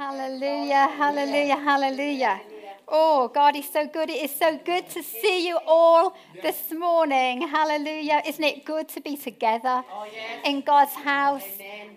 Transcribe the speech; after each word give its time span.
Hallelujah, 0.00 0.88
hallelujah, 0.96 1.56
hallelujah. 1.56 2.40
Oh, 2.88 3.28
God 3.28 3.54
is 3.54 3.68
so 3.68 3.86
good. 3.86 4.08
It 4.08 4.30
is 4.30 4.34
so 4.34 4.58
good 4.64 4.88
to 4.88 5.02
see 5.02 5.46
you 5.46 5.58
all 5.66 6.16
this 6.40 6.72
morning. 6.72 7.46
Hallelujah. 7.46 8.22
Isn't 8.26 8.42
it 8.42 8.64
good 8.64 8.88
to 8.88 9.02
be 9.02 9.18
together 9.18 9.84
in 10.46 10.62
God's 10.62 10.94
house? 10.94 11.44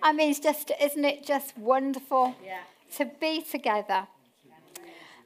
I 0.04 0.12
mean, 0.12 0.32
it's 0.32 0.42
just, 0.42 0.70
isn't 0.82 1.06
it 1.06 1.26
just 1.26 1.58
wonderful 1.58 2.36
to 2.98 3.10
be 3.22 3.42
together? 3.42 4.06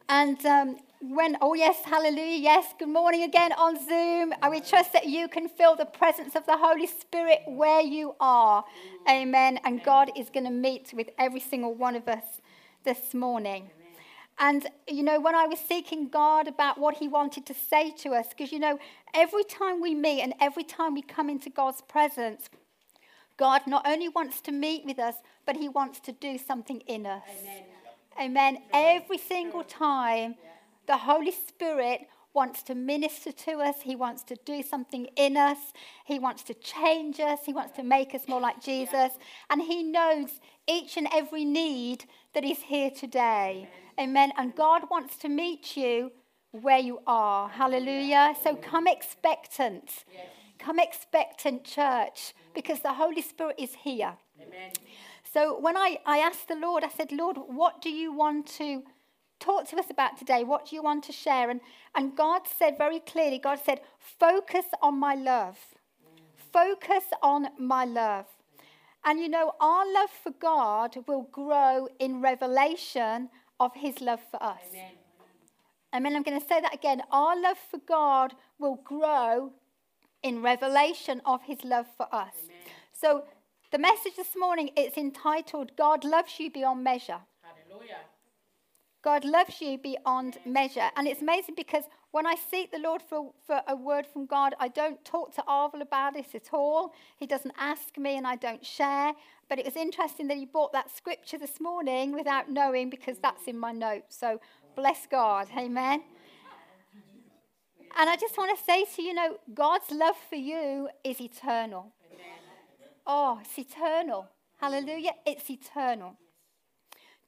And 0.07 0.45
um, 0.45 0.77
when, 1.01 1.35
oh, 1.41 1.55
yes, 1.55 1.77
hallelujah, 1.83 2.37
yes, 2.37 2.75
good 2.77 2.89
morning 2.89 3.23
again 3.23 3.53
on 3.53 3.75
Zoom. 3.87 4.35
I 4.39 4.49
we 4.51 4.61
trust 4.61 4.93
that 4.93 5.07
you 5.07 5.27
can 5.27 5.49
feel 5.49 5.75
the 5.75 5.85
presence 5.85 6.35
of 6.35 6.45
the 6.45 6.57
Holy 6.57 6.85
Spirit 6.85 7.39
where 7.47 7.81
you 7.81 8.15
are. 8.19 8.63
Amen. 9.09 9.59
And 9.63 9.83
God 9.83 10.11
is 10.15 10.29
going 10.29 10.45
to 10.45 10.51
meet 10.51 10.93
with 10.93 11.09
every 11.17 11.39
single 11.39 11.73
one 11.73 11.95
of 11.95 12.07
us 12.07 12.36
this 12.87 13.13
morning. 13.13 13.69
And, 14.39 14.65
you 14.87 15.03
know, 15.03 15.19
when 15.19 15.35
I 15.35 15.45
was 15.45 15.59
seeking 15.59 16.07
God 16.07 16.47
about 16.47 16.77
what 16.77 16.95
He 16.95 17.09
wanted 17.09 17.45
to 17.47 17.53
say 17.53 17.91
to 18.03 18.11
us, 18.11 18.27
because, 18.29 18.53
you 18.53 18.59
know, 18.59 18.79
every 19.13 19.43
time 19.43 19.81
we 19.81 19.93
meet 19.93 20.21
and 20.21 20.33
every 20.39 20.63
time 20.63 20.93
we 20.93 21.01
come 21.01 21.29
into 21.29 21.49
God's 21.49 21.81
presence, 21.81 22.49
God 23.35 23.63
not 23.67 23.85
only 23.85 24.07
wants 24.07 24.39
to 24.41 24.53
meet 24.53 24.85
with 24.85 24.99
us, 24.99 25.15
but 25.45 25.57
He 25.57 25.67
wants 25.67 25.99
to 25.99 26.13
do 26.13 26.37
something 26.37 26.79
in 26.87 27.05
us. 27.05 27.23
Amen. 28.17 28.53
Amen. 28.53 28.63
Every 28.71 29.17
single 29.17 29.65
time, 29.65 30.35
the 30.85 30.95
Holy 30.95 31.33
Spirit 31.33 32.07
wants 32.33 32.63
to 32.63 32.75
minister 32.75 33.33
to 33.33 33.53
us. 33.59 33.75
He 33.83 33.97
wants 33.97 34.23
to 34.23 34.37
do 34.45 34.63
something 34.63 35.07
in 35.17 35.35
us. 35.35 35.57
He 36.05 36.19
wants 36.19 36.43
to 36.43 36.53
change 36.53 37.19
us. 37.19 37.39
He 37.45 37.51
wants 37.51 37.75
to 37.75 37.83
make 37.83 38.15
us 38.15 38.29
more 38.29 38.39
like 38.39 38.63
Jesus. 38.63 39.11
And 39.49 39.61
He 39.61 39.83
knows 39.83 40.39
each 40.67 40.95
and 40.95 41.07
every 41.13 41.43
need 41.43 42.05
that 42.37 42.45
is 42.45 42.59
here 42.59 42.91
today. 42.91 43.67
Amen. 43.99 44.31
And 44.37 44.55
God 44.55 44.83
wants 44.91 45.15
to 45.23 45.27
meet 45.27 45.75
you 45.75 46.11
where 46.51 46.77
you 46.77 46.99
are. 47.07 47.49
Hallelujah. 47.49 48.35
So 48.43 48.55
come 48.55 48.85
expectant. 48.85 50.05
Come 50.59 50.77
expectant, 50.77 51.63
church, 51.63 52.35
because 52.53 52.81
the 52.81 52.93
Holy 52.93 53.23
Spirit 53.23 53.55
is 53.57 53.73
here. 53.73 54.13
Amen. 54.39 54.71
So 55.33 55.59
when 55.59 55.75
I, 55.75 55.97
I 56.05 56.19
asked 56.19 56.47
the 56.47 56.55
Lord, 56.55 56.83
I 56.83 56.89
said, 56.89 57.11
Lord, 57.11 57.37
what 57.37 57.81
do 57.81 57.89
you 57.89 58.13
want 58.13 58.45
to 58.59 58.83
talk 59.39 59.67
to 59.69 59.77
us 59.77 59.89
about 59.89 60.19
today? 60.19 60.43
What 60.43 60.69
do 60.69 60.75
you 60.75 60.83
want 60.83 61.05
to 61.05 61.11
share? 61.11 61.49
And, 61.49 61.59
and 61.95 62.15
God 62.15 62.41
said 62.47 62.77
very 62.77 62.99
clearly, 62.99 63.39
God 63.39 63.57
said, 63.65 63.81
focus 64.19 64.65
on 64.83 64.99
my 64.99 65.15
love. 65.15 65.57
Mm. 66.05 66.21
Focus 66.53 67.05
on 67.23 67.47
my 67.57 67.85
love. 67.85 68.27
And 69.07 69.21
you 69.21 69.29
know, 69.29 69.53
our 69.61 69.85
love 69.93 70.09
for 70.09 70.31
God 70.31 70.97
will 71.07 71.29
grow 71.31 71.87
in 71.97 72.21
revelation 72.21 73.29
of 73.57 73.71
his 73.73 74.01
love 74.01 74.19
for 74.29 74.43
us. 74.43 74.59
Amen. 74.69 74.91
Amen. 75.93 76.15
I'm 76.17 76.23
going 76.23 76.41
to 76.41 76.45
say 76.45 76.59
that 76.59 76.73
again. 76.73 77.01
Our 77.09 77.41
love 77.41 77.57
for 77.71 77.79
God 77.87 78.33
will 78.59 78.81
grow 78.83 79.53
in 80.23 80.41
revelation 80.41 81.21
of 81.25 81.41
his 81.43 81.63
love 81.63 81.85
for 81.95 82.13
us. 82.13 82.33
Amen. 82.43 82.57
So 82.91 83.23
the 83.71 83.77
message 83.77 84.17
this 84.17 84.35
morning 84.37 84.71
it's 84.75 84.97
entitled 84.97 85.71
God 85.77 86.03
loves 86.03 86.37
you 86.37 86.51
beyond 86.51 86.83
measure. 86.83 87.21
Hallelujah. 87.41 87.99
God 89.07 89.23
loves 89.23 89.61
you 89.61 89.77
beyond 89.77 90.37
measure. 90.45 90.89
And 90.97 91.07
it's 91.07 91.21
amazing 91.21 91.55
because 91.55 91.85
when 92.11 92.27
I 92.27 92.35
seek 92.51 92.73
the 92.73 92.77
Lord 92.77 93.01
for, 93.01 93.31
for 93.45 93.61
a 93.65 93.73
word 93.73 94.05
from 94.05 94.25
God, 94.25 94.53
I 94.59 94.67
don't 94.67 94.99
talk 95.05 95.33
to 95.35 95.43
Arvel 95.43 95.79
about 95.81 96.13
this 96.13 96.35
at 96.35 96.49
all. 96.51 96.93
He 97.15 97.25
doesn't 97.25 97.53
ask 97.57 97.97
me 97.97 98.17
and 98.17 98.27
I 98.27 98.35
don't 98.35 98.65
share. 98.65 99.13
But 99.47 99.59
it 99.59 99.65
was 99.65 99.77
interesting 99.77 100.27
that 100.27 100.35
he 100.35 100.43
brought 100.43 100.73
that 100.73 100.93
scripture 100.93 101.37
this 101.37 101.61
morning 101.61 102.11
without 102.11 102.51
knowing 102.51 102.89
because 102.89 103.17
that's 103.19 103.47
in 103.47 103.57
my 103.57 103.71
notes. 103.71 104.17
So 104.17 104.41
bless 104.75 105.07
God. 105.09 105.47
Amen. 105.57 106.03
And 107.97 108.09
I 108.09 108.17
just 108.17 108.37
want 108.37 108.57
to 108.57 108.61
say 108.61 108.83
to 108.93 109.01
you, 109.01 109.07
you 109.07 109.13
know, 109.13 109.37
God's 109.53 109.89
love 109.89 110.17
for 110.27 110.35
you 110.35 110.89
is 111.05 111.21
eternal. 111.21 111.93
Oh, 113.05 113.39
it's 113.41 113.57
eternal. 113.57 114.27
Hallelujah. 114.57 115.13
It's 115.25 115.49
eternal. 115.49 116.17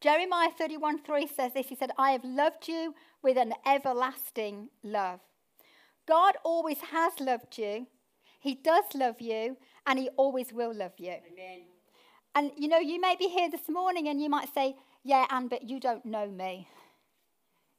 Jeremiah 0.02 0.52
31 0.58 1.00
3 1.00 1.28
says 1.28 1.54
this 1.54 1.68
He 1.68 1.76
said, 1.76 1.92
I 1.98 2.12
have 2.12 2.24
loved 2.24 2.68
you 2.68 2.96
with 3.22 3.38
an 3.38 3.54
everlasting 3.66 4.70
love. 4.84 5.20
God 6.08 6.36
always 6.44 6.80
has 6.92 7.20
loved 7.20 7.58
you. 7.58 7.88
He 8.40 8.56
does 8.56 8.86
love 8.96 9.20
you, 9.20 9.58
and 9.86 10.00
He 10.00 10.09
always 10.16 10.54
will 10.54 10.74
love 10.74 10.94
you. 10.98 11.12
Amen. 11.12 11.64
And 12.34 12.52
you 12.58 12.70
know, 12.70 12.80
you 12.80 13.02
may 13.02 13.16
be 13.18 13.28
here 13.28 13.50
this 13.50 13.68
morning 13.68 14.08
and 14.08 14.22
you 14.22 14.30
might 14.30 14.54
say, 14.54 14.76
Yeah, 15.04 15.26
Anne, 15.30 15.50
but 15.50 15.70
you 15.70 15.80
don't 15.80 16.06
know 16.06 16.28
me. 16.28 16.68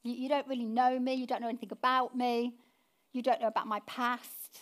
You, 0.03 0.13
you 0.13 0.29
don't 0.29 0.47
really 0.47 0.65
know 0.65 0.99
me. 0.99 1.15
You 1.15 1.25
don't 1.25 1.41
know 1.41 1.49
anything 1.49 1.71
about 1.71 2.15
me. 2.15 2.53
You 3.13 3.23
don't 3.23 3.41
know 3.41 3.47
about 3.47 3.67
my 3.67 3.79
past. 3.87 4.59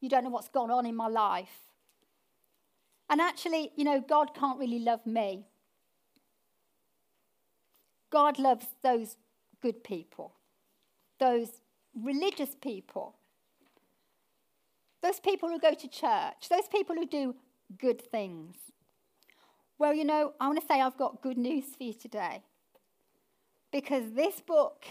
You 0.00 0.08
don't 0.08 0.24
know 0.24 0.30
what's 0.30 0.48
gone 0.48 0.70
on 0.70 0.86
in 0.86 0.96
my 0.96 1.08
life. 1.08 1.58
And 3.08 3.20
actually, 3.20 3.70
you 3.76 3.84
know, 3.84 4.00
God 4.00 4.34
can't 4.34 4.58
really 4.58 4.80
love 4.80 5.04
me 5.06 5.46
God 8.16 8.38
loves 8.38 8.68
those 8.82 9.18
good 9.60 9.84
people, 9.84 10.32
those 11.20 11.60
religious 11.94 12.56
people, 12.58 13.14
those 15.02 15.20
people 15.20 15.50
who 15.50 15.58
go 15.58 15.74
to 15.74 15.86
church, 15.86 16.48
those 16.48 16.66
people 16.72 16.96
who 16.96 17.04
do 17.04 17.34
good 17.76 18.00
things. 18.00 18.54
Well, 19.78 19.92
you 19.92 20.06
know, 20.06 20.32
I 20.40 20.46
want 20.46 20.58
to 20.58 20.66
say 20.66 20.80
I've 20.80 20.96
got 20.96 21.20
good 21.20 21.36
news 21.36 21.64
for 21.76 21.84
you 21.84 21.92
today. 21.92 22.42
Because 23.70 24.04
this 24.12 24.40
book, 24.40 24.86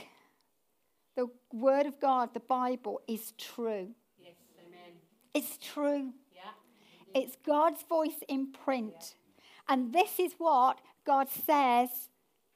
the 1.16 1.26
Word 1.52 1.88
of 1.88 2.00
God, 2.00 2.36
the 2.36 2.42
Bible, 2.42 3.02
is 3.08 3.34
true. 3.40 3.88
Yes, 4.20 4.36
amen. 4.64 4.92
It's 5.34 5.58
true. 5.58 6.14
Yeah. 6.32 7.20
It's 7.20 7.38
God's 7.44 7.82
voice 7.90 8.22
in 8.28 8.52
print. 8.52 8.94
Yeah. 9.00 9.74
And 9.74 9.92
this 9.94 10.20
is 10.20 10.36
what 10.38 10.78
God 11.08 11.28
says 11.28 11.90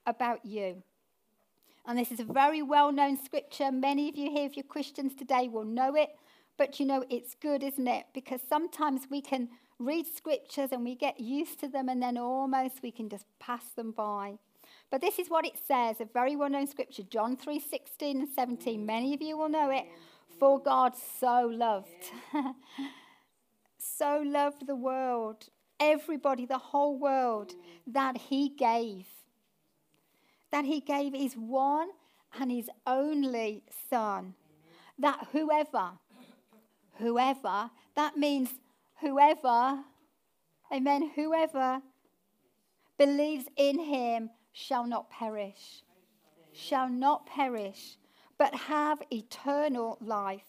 about 0.10 0.46
you. 0.46 0.84
And 1.86 1.98
this 1.98 2.12
is 2.12 2.20
a 2.20 2.24
very 2.24 2.62
well 2.62 2.92
known 2.92 3.18
scripture. 3.24 3.72
Many 3.72 4.10
of 4.10 4.16
you 4.16 4.30
here, 4.30 4.46
if 4.46 4.56
you're 4.56 4.64
Christians 4.64 5.16
today, 5.16 5.48
will 5.48 5.66
know 5.66 5.96
it. 5.96 6.10
But 6.58 6.80
you 6.80 6.86
know, 6.86 7.06
it's 7.10 7.36
good, 7.36 7.64
isn't 7.64 7.88
it? 7.88 8.06
Because 8.14 8.42
sometimes 8.48 9.08
we 9.10 9.22
can 9.22 9.50
read 9.80 10.06
scriptures 10.06 10.72
and 10.72 10.84
we 10.84 10.94
get 10.94 11.20
used 11.20 11.60
to 11.62 11.68
them 11.68 11.88
and 11.90 12.04
then 12.04 12.18
almost 12.18 12.84
we 12.84 12.92
can 12.92 13.10
just 13.10 13.26
pass 13.40 13.70
them 13.76 13.92
by. 13.92 14.38
But 14.92 15.02
this 15.02 15.20
is 15.20 15.30
what 15.30 15.46
it 15.46 15.54
says, 15.68 16.02
a 16.02 16.06
very 16.06 16.36
well 16.36 16.50
known 16.50 16.68
scripture, 16.68 17.04
John 17.04 17.38
3 17.38 17.60
16 17.60 18.20
and 18.20 18.30
17. 18.30 18.86
Many 18.86 19.14
of 19.14 19.22
you 19.22 19.38
will 19.38 19.50
know 19.50 19.70
it. 19.70 19.86
For 20.40 20.62
God 20.62 20.94
so 21.20 21.50
loved, 21.52 22.12
so 23.78 24.24
loved 24.26 24.68
the 24.68 24.76
world, 24.76 25.50
everybody, 25.80 26.46
the 26.46 26.58
whole 26.58 26.98
world, 26.98 27.56
that 27.88 28.16
he 28.16 28.50
gave 28.50 29.06
that 30.52 30.66
he 30.66 30.80
gave 30.80 31.14
his 31.14 31.34
one 31.34 31.90
and 32.40 32.52
his 32.52 32.70
only 32.86 33.64
son. 33.90 34.34
That 34.98 35.28
whoever, 35.32 35.92
whoever, 36.98 37.72
that 37.96 38.18
means 38.18 38.50
whoever, 39.00 39.80
amen, 40.72 41.12
whoever 41.16 41.82
believes 42.98 43.46
in 43.56 43.80
him 43.80 44.30
shall 44.52 44.86
not 44.86 45.10
perish, 45.10 45.84
shall 46.52 46.90
not 46.90 47.26
perish, 47.26 47.98
but 48.38 48.54
have 48.54 49.02
eternal 49.12 49.98
life. 50.02 50.44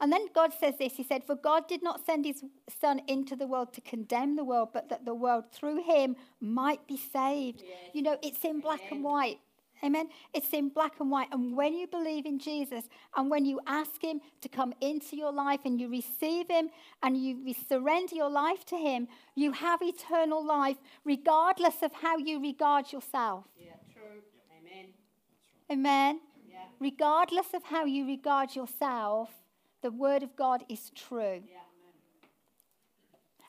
And 0.00 0.12
then 0.12 0.26
God 0.34 0.52
says 0.58 0.74
this 0.78 0.94
He 0.94 1.04
said, 1.04 1.24
For 1.24 1.36
God 1.36 1.68
did 1.68 1.82
not 1.82 2.04
send 2.04 2.24
his 2.24 2.44
Son 2.80 3.00
into 3.06 3.36
the 3.36 3.46
world 3.46 3.72
to 3.74 3.80
condemn 3.80 4.36
the 4.36 4.44
world, 4.44 4.70
but 4.72 4.88
that 4.88 5.04
the 5.04 5.14
world 5.14 5.44
through 5.52 5.82
him 5.82 6.16
might 6.40 6.86
be 6.86 6.96
saved. 6.96 7.62
Yes. 7.66 7.90
You 7.92 8.02
know, 8.02 8.18
it's 8.22 8.44
in 8.44 8.60
black 8.60 8.80
Amen. 8.80 8.92
and 8.92 9.04
white. 9.04 9.38
Amen. 9.84 10.08
It's 10.32 10.48
in 10.52 10.70
black 10.70 10.94
and 11.00 11.10
white. 11.10 11.28
And 11.30 11.54
when 11.54 11.74
you 11.74 11.86
believe 11.86 12.24
in 12.24 12.38
Jesus 12.38 12.84
and 13.14 13.30
when 13.30 13.44
you 13.44 13.60
ask 13.66 14.02
Him 14.02 14.20
to 14.40 14.48
come 14.48 14.72
into 14.80 15.14
your 15.14 15.32
life 15.32 15.60
and 15.66 15.78
you 15.78 15.88
receive 15.90 16.48
Him 16.48 16.70
and 17.02 17.22
you 17.22 17.54
surrender 17.68 18.14
your 18.14 18.30
life 18.30 18.64
to 18.66 18.76
Him, 18.76 19.08
you 19.34 19.52
have 19.52 19.82
eternal 19.82 20.44
life 20.44 20.78
regardless 21.04 21.82
of 21.82 21.92
how 21.92 22.16
you 22.16 22.40
regard 22.40 22.92
yourself. 22.92 23.44
Yeah, 23.58 23.72
true. 23.92 24.22
Amen. 24.58 24.86
Amen. 25.70 26.20
Yeah. 26.50 26.64
Regardless 26.80 27.52
of 27.52 27.64
how 27.64 27.84
you 27.84 28.06
regard 28.06 28.56
yourself, 28.56 29.30
the 29.84 29.92
word 29.92 30.22
of 30.22 30.34
God 30.34 30.64
is 30.68 30.90
true. 30.96 31.42
Yeah. 31.44 31.58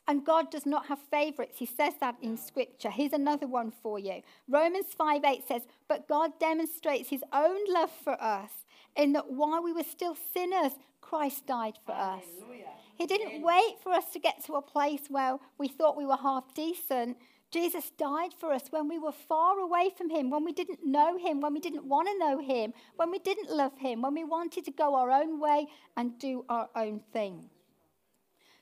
And 0.06 0.24
God 0.24 0.50
does 0.50 0.66
not 0.66 0.86
have 0.86 0.98
favorites. 1.10 1.58
He 1.58 1.66
says 1.66 1.94
that 2.00 2.16
in 2.22 2.36
scripture. 2.36 2.90
Here's 2.90 3.14
another 3.14 3.48
one 3.48 3.72
for 3.82 3.98
you. 3.98 4.20
Romans 4.46 4.86
5 4.96 5.24
8 5.24 5.48
says, 5.48 5.62
But 5.88 6.06
God 6.06 6.38
demonstrates 6.38 7.08
his 7.08 7.24
own 7.32 7.58
love 7.68 7.90
for 8.04 8.22
us 8.22 8.50
in 8.94 9.14
that 9.14 9.32
while 9.32 9.62
we 9.62 9.72
were 9.72 9.82
still 9.82 10.16
sinners, 10.34 10.72
Christ 11.00 11.46
died 11.46 11.78
for 11.86 11.92
Hallelujah. 11.92 12.66
us. 12.66 12.70
He 12.98 13.06
didn't 13.06 13.42
wait 13.42 13.76
for 13.82 13.92
us 13.92 14.12
to 14.12 14.18
get 14.18 14.44
to 14.44 14.54
a 14.56 14.62
place 14.62 15.06
where 15.08 15.38
we 15.58 15.68
thought 15.68 15.96
we 15.96 16.06
were 16.06 16.16
half 16.16 16.54
decent 16.54 17.16
Jesus 17.56 17.90
died 17.96 18.34
for 18.38 18.52
us 18.52 18.64
when 18.68 18.86
we 18.86 18.98
were 18.98 19.12
far 19.12 19.58
away 19.60 19.90
from 19.96 20.10
Him, 20.10 20.28
when 20.28 20.44
we 20.44 20.52
didn't 20.52 20.84
know 20.84 21.16
Him, 21.16 21.40
when 21.40 21.54
we 21.54 21.60
didn't 21.60 21.86
want 21.86 22.06
to 22.06 22.18
know 22.18 22.38
Him, 22.38 22.74
when 22.96 23.10
we 23.10 23.18
didn't 23.18 23.50
love 23.50 23.78
Him, 23.78 24.02
when 24.02 24.12
we 24.12 24.24
wanted 24.24 24.66
to 24.66 24.70
go 24.70 24.94
our 24.94 25.10
own 25.10 25.40
way 25.40 25.66
and 25.96 26.18
do 26.18 26.44
our 26.50 26.68
own 26.76 27.00
thing. 27.14 27.48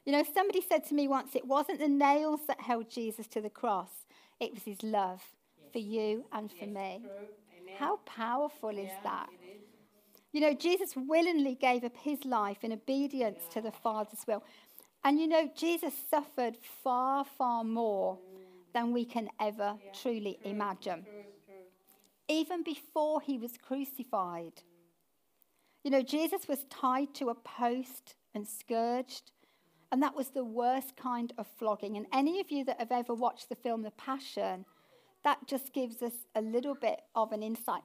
You 0.06 0.12
know, 0.12 0.22
somebody 0.32 0.60
said 0.60 0.86
to 0.86 0.94
me 0.94 1.08
once, 1.08 1.34
it 1.34 1.44
wasn't 1.44 1.80
the 1.80 1.88
nails 1.88 2.42
that 2.46 2.60
held 2.60 2.88
Jesus 2.88 3.26
to 3.28 3.40
the 3.40 3.50
cross, 3.50 3.90
it 4.38 4.54
was 4.54 4.62
His 4.62 4.82
love 4.84 5.22
yes. 5.60 5.72
for 5.72 5.78
you 5.80 6.24
and 6.32 6.48
for 6.50 6.66
yes, 6.66 6.74
me. 6.74 7.02
How 7.76 7.96
powerful 8.06 8.70
is 8.70 8.86
yeah, 8.86 9.02
that? 9.02 9.28
Is. 9.42 9.62
You 10.32 10.40
know, 10.40 10.54
Jesus 10.54 10.94
willingly 10.94 11.56
gave 11.56 11.82
up 11.82 11.96
His 11.96 12.24
life 12.24 12.58
in 12.62 12.72
obedience 12.72 13.40
yeah. 13.48 13.54
to 13.54 13.60
the 13.60 13.72
Father's 13.72 14.24
will. 14.28 14.44
And 15.02 15.18
you 15.18 15.26
know, 15.26 15.50
Jesus 15.56 15.94
suffered 16.08 16.56
far, 16.84 17.24
far 17.24 17.64
more 17.64 18.18
than 18.74 18.92
we 18.92 19.04
can 19.04 19.28
ever 19.40 19.76
yeah, 19.82 19.92
truly 19.92 20.38
true, 20.42 20.50
imagine. 20.50 21.02
True, 21.04 21.24
true. 21.46 21.54
Even 22.28 22.62
before 22.62 23.20
he 23.20 23.38
was 23.38 23.52
crucified. 23.56 24.62
You 25.84 25.90
know, 25.90 26.02
Jesus 26.02 26.48
was 26.48 26.64
tied 26.64 27.14
to 27.14 27.28
a 27.28 27.34
post 27.34 28.16
and 28.34 28.46
scourged, 28.46 29.32
and 29.92 30.02
that 30.02 30.16
was 30.16 30.30
the 30.30 30.44
worst 30.44 30.96
kind 30.96 31.32
of 31.38 31.46
flogging. 31.58 31.96
And 31.96 32.06
any 32.12 32.40
of 32.40 32.50
you 32.50 32.64
that 32.64 32.80
have 32.80 32.92
ever 32.92 33.14
watched 33.14 33.48
the 33.48 33.54
film 33.54 33.82
The 33.82 33.92
Passion, 33.92 34.64
that 35.22 35.46
just 35.46 35.72
gives 35.72 36.02
us 36.02 36.14
a 36.34 36.40
little 36.40 36.74
bit 36.74 37.00
of 37.14 37.32
an 37.32 37.42
insight. 37.42 37.82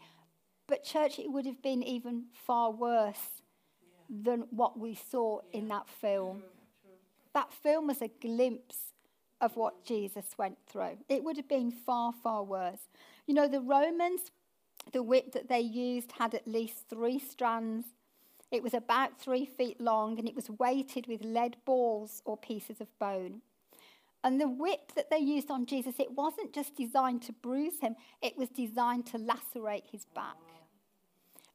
But, 0.68 0.84
church, 0.84 1.20
it 1.20 1.32
would 1.32 1.46
have 1.46 1.62
been 1.62 1.84
even 1.84 2.26
far 2.34 2.72
worse 2.72 3.42
yeah. 3.82 4.18
than 4.24 4.46
what 4.50 4.80
we 4.80 4.96
saw 4.96 5.42
yeah. 5.52 5.60
in 5.60 5.68
that 5.68 5.88
film. 5.90 6.44
That 7.34 7.52
film 7.54 7.88
was 7.88 8.02
a 8.02 8.08
glimpse 8.08 8.89
of 9.42 9.56
what 9.56 9.86
Jesus 9.86 10.26
went 10.38 10.58
through. 10.68 10.98
It 11.08 11.24
would 11.24 11.38
have 11.38 11.48
been 11.48 11.72
far, 11.72 12.14
far 12.14 12.44
worse. 12.44 12.90
You 13.26 13.34
know, 13.34 13.48
the 13.48 13.62
Romans, 13.62 14.32
the 14.92 15.04
whip 15.04 15.32
that 15.34 15.50
they 15.50 15.60
used 15.60 16.14
had 16.14 16.34
at 16.34 16.48
least 16.48 16.90
three 16.90 17.20
strands. 17.20 17.88
It 18.52 18.64
was 18.64 18.74
about 18.74 19.20
three 19.20 19.46
feet 19.46 19.80
long 19.80 20.18
and 20.18 20.28
it 20.28 20.36
was 20.36 20.50
weighted 20.50 21.08
with 21.08 21.24
lead 21.24 21.56
balls 21.66 22.22
or 22.26 22.38
pieces 22.38 22.82
of 22.82 22.88
bone. 23.00 23.42
And 24.24 24.42
the 24.42 24.50
whip 24.50 24.92
that 24.96 25.10
they 25.10 25.20
used 25.20 25.50
on 25.50 25.66
Jesus, 25.66 25.96
it 26.00 26.12
wasn't 26.12 26.54
just 26.54 26.76
designed 26.76 27.22
to 27.24 27.32
bruise 27.32 27.80
him, 27.80 27.96
it 28.22 28.38
was 28.38 28.50
designed 28.50 29.06
to 29.08 29.18
lacerate 29.18 29.86
his 29.92 30.06
back. 30.14 30.36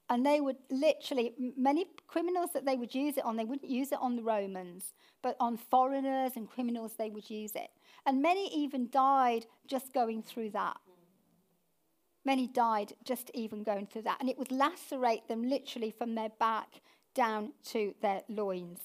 And 0.08 0.24
they 0.24 0.40
would 0.40 0.56
literally, 0.70 1.34
many 1.56 1.86
criminals 2.06 2.50
that 2.52 2.64
they 2.64 2.76
would 2.76 2.94
use 2.94 3.16
it 3.16 3.24
on, 3.24 3.36
they 3.36 3.44
wouldn't 3.44 3.70
use 3.70 3.92
it 3.92 3.98
on 4.00 4.16
the 4.16 4.22
Romans, 4.22 4.92
but 5.22 5.36
on 5.40 5.56
foreigners 5.56 6.32
and 6.36 6.48
criminals, 6.48 6.92
they 6.98 7.10
would 7.10 7.28
use 7.28 7.54
it. 7.54 7.70
And 8.06 8.22
many 8.22 8.54
even 8.54 8.90
died 8.90 9.46
just 9.66 9.92
going 9.92 10.22
through 10.22 10.50
that. 10.50 10.76
Many 12.24 12.46
died 12.46 12.94
just 13.04 13.30
even 13.34 13.62
going 13.62 13.86
through 13.86 14.02
that. 14.02 14.18
And 14.20 14.28
it 14.28 14.38
would 14.38 14.50
lacerate 14.50 15.28
them 15.28 15.42
literally 15.42 15.90
from 15.90 16.14
their 16.14 16.30
back 16.38 16.80
down 17.14 17.52
to 17.66 17.94
their 18.00 18.22
loins. 18.28 18.80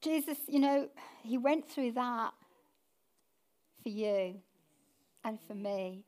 Jesus, 0.00 0.38
you 0.46 0.60
know, 0.60 0.88
he 1.24 1.36
went 1.36 1.68
through 1.68 1.92
that 1.92 2.32
for 3.82 3.88
you 3.88 4.36
and 5.24 5.38
for 5.46 5.54
me. 5.54 6.04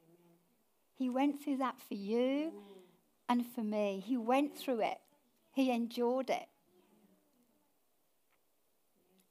He 0.94 1.10
went 1.10 1.42
through 1.42 1.56
that 1.58 1.80
for 1.88 1.94
you 1.94 2.52
and 3.30 3.46
for 3.46 3.62
me. 3.62 4.02
He 4.04 4.18
went 4.18 4.58
through 4.58 4.82
it, 4.82 4.98
He 5.52 5.70
endured 5.70 6.28
it. 6.28 6.48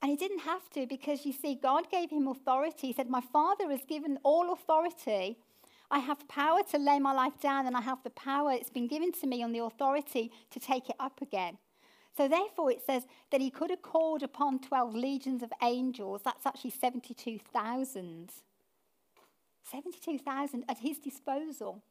And 0.02 0.10
he 0.10 0.16
didn't 0.16 0.40
have 0.40 0.70
to 0.70 0.88
because 0.88 1.26
you 1.26 1.34
see, 1.34 1.56
God 1.62 1.92
gave 1.92 2.10
him 2.10 2.30
authority. 2.30 2.88
He 2.88 2.94
said, 2.94 3.10
My 3.10 3.20
Father 3.20 3.70
has 3.70 3.82
given 3.86 4.18
all 4.24 4.54
authority. 4.54 5.38
I 5.92 6.00
have 6.00 6.26
power 6.30 6.62
to 6.72 6.78
lay 6.78 7.00
my 7.00 7.12
life 7.12 7.38
down, 7.42 7.68
and 7.68 7.76
I 7.76 7.82
have 7.82 8.02
the 8.04 8.12
power, 8.12 8.54
it's 8.54 8.70
been 8.70 8.88
given 8.88 9.12
to 9.14 9.28
me 9.28 9.44
on 9.44 9.52
the 9.52 9.60
authority 9.60 10.32
to 10.52 10.60
take 10.60 10.90
it 10.90 10.96
up 11.00 11.22
again. 11.22 11.58
So, 12.16 12.30
therefore, 12.30 12.72
it 12.72 12.82
says 12.86 13.04
that 13.32 13.42
he 13.42 13.50
could 13.50 13.72
have 13.72 13.82
called 13.82 14.24
upon 14.24 14.60
12 14.60 14.96
legions 14.96 15.44
of 15.44 15.52
angels. 15.62 16.22
That's 16.24 16.46
actually 16.46 16.72
72,000. 16.72 18.32
72,000 19.64 20.64
at 20.70 20.78
his 20.78 20.98
disposal. 21.00 21.84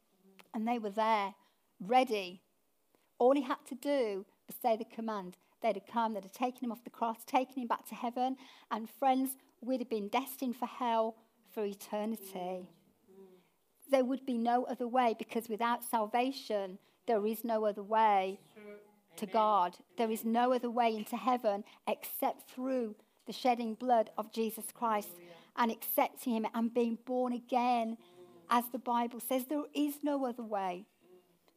And 0.54 0.66
they 0.66 0.78
were 0.78 0.90
there, 0.90 1.34
ready. 1.80 2.42
All 3.18 3.34
he 3.34 3.42
had 3.42 3.64
to 3.68 3.74
do 3.74 4.24
was 4.46 4.56
say 4.62 4.76
the 4.76 4.84
command. 4.84 5.36
They'd 5.60 5.76
have 5.76 5.86
come, 5.86 6.14
they'd 6.14 6.22
have 6.22 6.32
taken 6.32 6.64
him 6.64 6.72
off 6.72 6.84
the 6.84 6.90
cross, 6.90 7.24
taken 7.26 7.62
him 7.62 7.68
back 7.68 7.86
to 7.88 7.94
heaven, 7.94 8.36
and 8.70 8.88
friends, 8.88 9.36
we'd 9.60 9.80
have 9.80 9.90
been 9.90 10.08
destined 10.08 10.56
for 10.56 10.66
hell 10.66 11.16
for 11.52 11.64
eternity. 11.64 12.68
There 13.90 14.04
would 14.04 14.24
be 14.24 14.38
no 14.38 14.64
other 14.64 14.86
way 14.86 15.14
because 15.18 15.48
without 15.48 15.82
salvation, 15.82 16.78
there 17.06 17.26
is 17.26 17.42
no 17.42 17.64
other 17.64 17.82
way 17.82 18.38
to 19.16 19.26
God. 19.26 19.76
There 19.96 20.10
is 20.10 20.24
no 20.24 20.52
other 20.52 20.70
way 20.70 20.94
into 20.94 21.16
heaven 21.16 21.64
except 21.88 22.50
through 22.50 22.94
the 23.26 23.32
shedding 23.32 23.74
blood 23.74 24.10
of 24.16 24.32
Jesus 24.32 24.66
Christ 24.72 25.08
and 25.56 25.70
accepting 25.72 26.34
Him 26.34 26.46
and 26.54 26.72
being 26.72 26.98
born 27.04 27.32
again. 27.32 27.96
As 28.50 28.64
the 28.72 28.78
Bible 28.78 29.20
says, 29.20 29.46
there 29.46 29.64
is 29.74 29.96
no 30.02 30.24
other 30.26 30.44
way. 30.44 30.86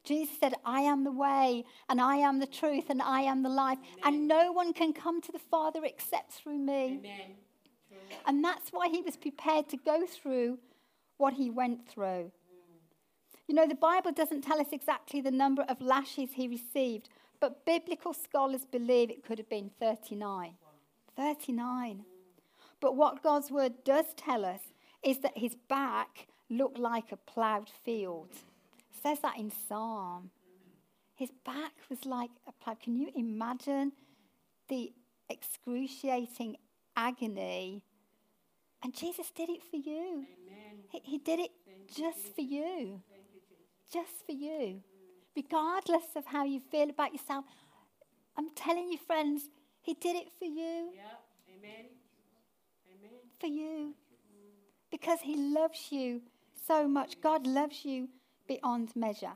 Jesus 0.04 0.36
said, 0.38 0.54
I 0.64 0.80
am 0.80 1.04
the 1.04 1.12
way, 1.12 1.64
and 1.88 2.00
I 2.00 2.16
am 2.16 2.40
the 2.40 2.46
truth, 2.46 2.90
and 2.90 3.00
I 3.00 3.20
am 3.20 3.42
the 3.42 3.48
life, 3.48 3.78
Amen. 3.78 4.14
and 4.20 4.28
no 4.28 4.50
one 4.50 4.72
can 4.72 4.92
come 4.92 5.20
to 5.22 5.32
the 5.32 5.38
Father 5.38 5.84
except 5.84 6.32
through 6.32 6.58
me. 6.58 6.98
Amen. 6.98 7.36
And 8.26 8.44
that's 8.44 8.70
why 8.72 8.88
he 8.88 9.00
was 9.00 9.16
prepared 9.16 9.68
to 9.70 9.76
go 9.76 10.06
through 10.06 10.58
what 11.18 11.34
he 11.34 11.50
went 11.50 11.88
through. 11.88 12.32
You 13.48 13.54
know, 13.54 13.66
the 13.66 13.74
Bible 13.74 14.12
doesn't 14.12 14.42
tell 14.42 14.60
us 14.60 14.68
exactly 14.72 15.20
the 15.20 15.30
number 15.30 15.62
of 15.62 15.80
lashes 15.80 16.30
he 16.34 16.48
received, 16.48 17.08
but 17.40 17.64
biblical 17.64 18.14
scholars 18.14 18.64
believe 18.70 19.10
it 19.10 19.24
could 19.24 19.38
have 19.38 19.48
been 19.48 19.70
39. 19.80 20.54
39. 21.16 22.04
But 22.80 22.96
what 22.96 23.22
God's 23.22 23.50
word 23.50 23.84
does 23.84 24.06
tell 24.16 24.44
us 24.44 24.60
is 25.02 25.18
that 25.18 25.36
his 25.36 25.56
back 25.68 26.28
looked 26.48 26.78
like 26.78 27.12
a 27.12 27.16
ploughed 27.16 27.70
field. 27.84 28.30
Says 29.02 29.18
that 29.20 29.38
in 29.38 29.52
Psalm. 29.68 30.30
His 31.14 31.30
back 31.44 31.72
was 31.90 32.04
like 32.04 32.30
a 32.46 32.52
plough. 32.52 32.76
Can 32.82 32.96
you 32.96 33.10
imagine 33.14 33.92
the 34.68 34.92
excruciating 35.28 36.56
agony? 36.96 37.82
And 38.82 38.94
Jesus 38.94 39.30
did 39.30 39.48
it 39.48 39.62
for 39.70 39.76
you. 39.76 40.24
He, 40.90 41.00
he, 41.04 41.18
did 41.18 41.40
it 41.40 41.50
just 41.94 42.34
for 42.34 42.40
you. 42.40 43.00
just 43.92 44.26
for 44.26 44.32
you. 44.32 44.82
Regardless 45.36 46.04
of 46.16 46.26
how 46.26 46.44
you 46.44 46.60
feel 46.70 46.90
about 46.90 47.12
yourself. 47.12 47.44
I'm 48.36 48.50
telling 48.50 48.90
you, 48.90 48.98
friends, 48.98 49.48
he 49.82 49.94
did 49.94 50.16
it 50.16 50.28
for 50.38 50.44
you. 50.44 50.90
Yeah. 50.94 51.54
Amen 51.56 51.86
for 53.42 53.48
you 53.48 53.94
because 54.90 55.18
He 55.22 55.34
loves 55.36 55.88
you 55.90 56.22
so 56.66 56.86
much. 56.86 57.20
God 57.20 57.44
loves 57.44 57.84
you 57.84 58.08
beyond 58.46 58.94
measure. 58.96 59.32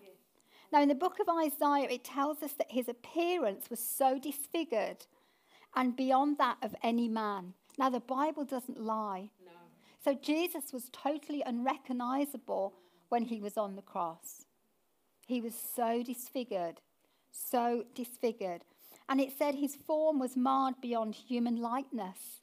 Now, 0.72 0.82
in 0.82 0.88
the 0.88 0.94
book 0.94 1.18
of 1.20 1.28
Isaiah, 1.28 1.88
it 1.88 2.04
tells 2.04 2.42
us 2.42 2.52
that 2.54 2.72
his 2.72 2.88
appearance 2.88 3.70
was 3.70 3.80
so 3.80 4.18
disfigured 4.18 5.06
and 5.75 5.96
beyond 5.96 6.38
that 6.38 6.56
of 6.62 6.75
any 6.82 7.08
man. 7.08 7.54
Now, 7.78 7.90
the 7.90 8.00
Bible 8.00 8.44
doesn't 8.44 8.80
lie. 8.80 9.30
No. 9.44 9.52
So, 10.04 10.14
Jesus 10.14 10.72
was 10.72 10.90
totally 10.92 11.42
unrecognizable 11.44 12.75
when 13.08 13.25
he 13.25 13.40
was 13.40 13.56
on 13.56 13.76
the 13.76 13.82
cross. 13.82 14.44
He 15.26 15.40
was 15.40 15.54
so 15.54 16.02
disfigured, 16.02 16.80
so 17.30 17.84
disfigured. 17.94 18.62
And 19.08 19.20
it 19.20 19.32
said 19.36 19.54
his 19.54 19.76
form 19.76 20.18
was 20.18 20.36
marred 20.36 20.80
beyond 20.80 21.14
human 21.14 21.56
likeness. 21.56 22.40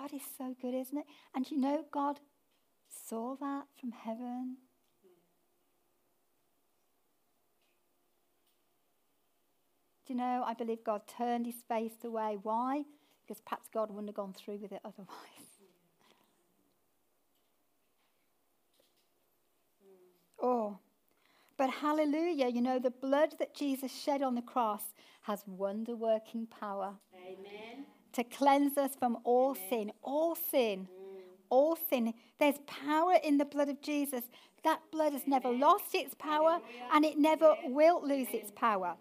God 0.00 0.14
is 0.14 0.22
so 0.38 0.56
good, 0.62 0.74
isn't 0.74 0.96
it? 0.96 1.04
And 1.34 1.50
you 1.50 1.58
know, 1.58 1.84
God 1.92 2.20
saw 2.88 3.36
that 3.36 3.64
from 3.78 3.92
heaven. 3.92 4.56
Do 10.06 10.14
you 10.14 10.18
know, 10.18 10.42
I 10.46 10.54
believe 10.54 10.82
God 10.84 11.02
turned 11.06 11.44
his 11.44 11.62
face 11.68 12.02
away. 12.02 12.38
Why? 12.42 12.84
Because 13.22 13.42
perhaps 13.42 13.68
God 13.72 13.90
wouldn't 13.90 14.08
have 14.08 14.16
gone 14.16 14.32
through 14.32 14.58
with 14.58 14.72
it 14.72 14.80
otherwise. 14.84 15.08
Oh, 20.42 20.78
but 21.58 21.68
hallelujah, 21.68 22.48
you 22.48 22.62
know, 22.62 22.78
the 22.78 22.90
blood 22.90 23.34
that 23.38 23.54
Jesus 23.54 23.92
shed 23.92 24.22
on 24.22 24.34
the 24.34 24.40
cross 24.40 24.80
has 25.20 25.44
wonder 25.46 25.94
working 25.94 26.46
power. 26.46 26.94
Amen 27.14 27.84
to 28.12 28.24
cleanse 28.24 28.76
us 28.78 28.92
from 28.98 29.18
all 29.24 29.54
sin, 29.54 29.92
all 30.02 30.34
sin, 30.34 30.88
all 31.48 31.76
sin. 31.76 32.14
There's 32.38 32.58
power 32.66 33.14
in 33.22 33.38
the 33.38 33.44
blood 33.44 33.68
of 33.68 33.80
Jesus 33.80 34.24
That 34.64 34.80
blood 34.92 35.12
has 35.12 35.26
never 35.26 35.50
lost 35.50 35.94
its 35.94 36.14
power 36.14 36.60
and 36.92 37.04
it 37.04 37.18
never 37.18 37.54
will 37.64 38.06
lose 38.06 38.28
its 38.32 38.50
power. 38.50 38.96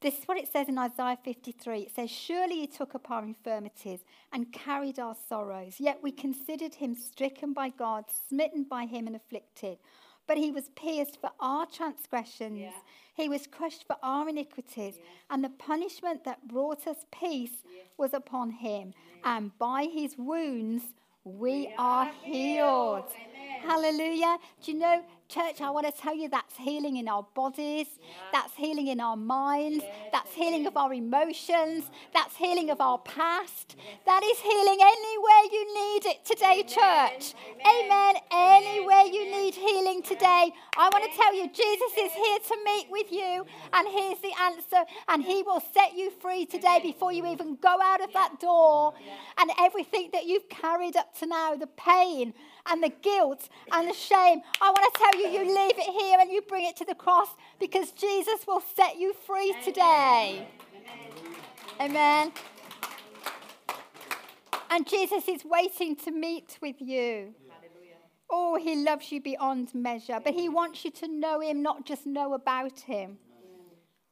This 0.00 0.18
is 0.18 0.24
what 0.26 0.36
it 0.36 0.52
says 0.52 0.68
in 0.68 0.76
Isaiah 0.76 1.18
53. 1.24 1.80
It 1.80 1.94
says, 1.94 2.10
Surely 2.10 2.60
he 2.60 2.66
took 2.66 2.94
up 2.94 3.10
our 3.10 3.24
infirmities 3.24 4.00
and 4.32 4.52
carried 4.52 4.98
our 4.98 5.16
sorrows, 5.28 5.76
yet 5.78 6.00
we 6.02 6.12
considered 6.12 6.74
him 6.74 6.94
stricken 6.94 7.54
by 7.54 7.70
God, 7.70 8.04
smitten 8.28 8.64
by 8.64 8.84
him, 8.84 9.06
and 9.06 9.16
afflicted. 9.16 9.78
But 10.26 10.38
he 10.38 10.50
was 10.50 10.70
pierced 10.70 11.20
for 11.20 11.30
our 11.40 11.66
transgressions, 11.66 12.60
yeah. 12.60 12.70
he 13.14 13.28
was 13.28 13.46
crushed 13.46 13.86
for 13.86 13.96
our 14.02 14.28
iniquities, 14.28 14.94
yes. 14.96 15.06
and 15.30 15.44
the 15.44 15.50
punishment 15.50 16.24
that 16.24 16.48
brought 16.48 16.86
us 16.86 17.04
peace 17.12 17.62
yes. 17.64 17.86
was 17.98 18.14
upon 18.14 18.50
him. 18.50 18.94
And 19.24 19.56
by 19.58 19.88
his 19.92 20.16
wounds 20.16 20.84
we, 21.24 21.32
we 21.32 21.74
are, 21.78 22.06
are, 22.06 22.12
healed. 22.22 23.04
healed. 23.10 23.64
Hallelujah. 23.64 24.36
Do 24.62 24.72
you 24.72 24.78
know 24.78 25.02
Church, 25.28 25.62
I 25.62 25.70
want 25.70 25.86
to 25.86 26.00
tell 26.00 26.14
you 26.14 26.28
that's 26.28 26.56
healing 26.56 26.98
in 26.98 27.08
our 27.08 27.26
bodies, 27.34 27.86
yeah. 27.98 28.06
that's 28.30 28.54
healing 28.54 28.88
in 28.88 29.00
our 29.00 29.16
minds, 29.16 29.82
that's 30.12 30.32
healing 30.34 30.66
of 30.66 30.76
our 30.76 30.92
emotions, 30.92 31.84
that's 32.12 32.36
healing 32.36 32.68
of 32.70 32.80
our 32.80 32.98
past. 32.98 33.74
That 34.04 34.22
is 34.22 34.38
healing 34.38 34.78
anywhere 34.80 35.44
you 35.50 35.74
need 35.74 36.06
it 36.06 36.24
today, 36.26 36.62
church. 36.62 37.34
Amen. 37.66 38.16
Anywhere 38.30 39.04
you 39.06 39.24
need 39.30 39.54
healing 39.54 40.02
today. 40.02 40.52
I 40.76 40.90
want 40.92 41.10
to 41.10 41.16
tell 41.16 41.34
you, 41.34 41.48
Jesus 41.48 41.92
is 41.98 42.12
here 42.12 42.38
to 42.48 42.56
meet 42.64 42.86
with 42.90 43.10
you, 43.10 43.46
and 43.72 43.88
here's 43.88 44.18
the 44.18 44.32
answer, 44.42 44.84
and 45.08 45.22
He 45.22 45.42
will 45.42 45.62
set 45.72 45.96
you 45.96 46.10
free 46.20 46.44
today 46.44 46.80
before 46.82 47.12
you 47.12 47.26
even 47.26 47.56
go 47.56 47.76
out 47.82 48.02
of 48.02 48.12
that 48.12 48.40
door. 48.40 48.92
And 49.38 49.50
everything 49.58 50.10
that 50.12 50.26
you've 50.26 50.48
carried 50.50 50.96
up 50.96 51.18
to 51.18 51.26
now, 51.26 51.56
the 51.56 51.66
pain 51.66 52.34
and 52.66 52.82
the 52.82 52.92
guilt 53.02 53.48
and 53.72 53.88
the 53.88 53.94
shame, 53.94 54.40
I 54.60 54.70
want 54.70 54.94
to 54.94 54.98
tell 54.98 55.20
you, 55.20 55.28
you 55.28 55.46
leave 55.46 55.78
it 55.78 56.02
here 56.02 56.18
and 56.20 56.30
you 56.30 56.42
bring 56.42 56.66
it 56.66 56.76
to 56.76 56.84
the 56.84 56.94
cross 56.94 57.28
because 57.60 57.92
Jesus 57.92 58.46
will 58.46 58.62
set 58.74 58.98
you 58.98 59.14
free 59.26 59.54
today. 59.64 60.48
Amen. 61.80 62.32
And 64.70 64.88
Jesus 64.88 65.28
is 65.28 65.44
waiting 65.44 65.94
to 65.96 66.10
meet 66.10 66.58
with 66.60 66.76
you. 66.80 67.34
Oh, 68.30 68.56
he 68.56 68.82
loves 68.84 69.12
you 69.12 69.20
beyond 69.20 69.74
measure, 69.74 70.18
but 70.22 70.34
he 70.34 70.48
wants 70.48 70.84
you 70.84 70.90
to 70.92 71.06
know 71.06 71.40
him, 71.40 71.62
not 71.62 71.84
just 71.84 72.06
know 72.06 72.34
about 72.34 72.80
him. 72.80 73.18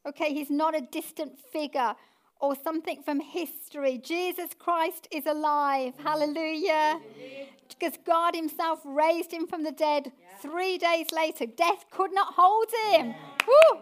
Okay, 0.07 0.35
he's 0.35 0.51
not 0.51 0.77
a 0.77 0.81
distant 0.81 1.39
figure 1.53 1.95
or 2.43 2.57
something 2.63 3.03
from 3.03 3.21
history. 3.21 3.97
Jesus 3.97 4.51
Christ 4.59 5.09
is 5.11 5.25
alive. 5.25 5.95
Hallelujah. 6.03 7.01
Because 7.69 7.97
God 8.05 8.35
Himself 8.35 8.81
raised 8.85 9.33
Him 9.33 9.47
from 9.47 9.63
the 9.63 9.73
dead 9.73 10.13
three 10.43 10.77
days 10.77 11.07
later. 11.13 11.47
Death 11.47 11.85
could 11.91 12.13
not 12.13 12.35
hold 12.37 12.67
Him. 12.91 13.15
Woo! 13.47 13.81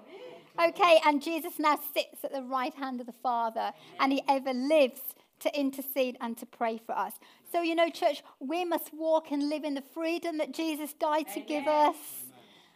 Okay, 0.62 1.00
and 1.06 1.22
Jesus 1.22 1.54
now 1.58 1.78
sits 1.94 2.22
at 2.22 2.32
the 2.32 2.42
right 2.42 2.74
hand 2.74 3.00
of 3.00 3.06
the 3.06 3.14
Father 3.22 3.72
and 3.98 4.12
He 4.12 4.22
ever 4.28 4.52
lives 4.52 5.00
to 5.40 5.58
intercede 5.58 6.18
and 6.20 6.36
to 6.36 6.44
pray 6.44 6.78
for 6.84 6.92
us. 6.96 7.14
So, 7.50 7.62
you 7.62 7.74
know, 7.74 7.88
church, 7.88 8.22
we 8.40 8.66
must 8.66 8.92
walk 8.92 9.30
and 9.32 9.48
live 9.48 9.64
in 9.64 9.74
the 9.74 9.82
freedom 9.94 10.36
that 10.36 10.52
Jesus 10.52 10.92
died 10.92 11.28
to 11.32 11.40
give 11.40 11.66
us. 11.66 11.96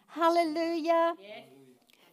Hallelujah. 0.08 1.14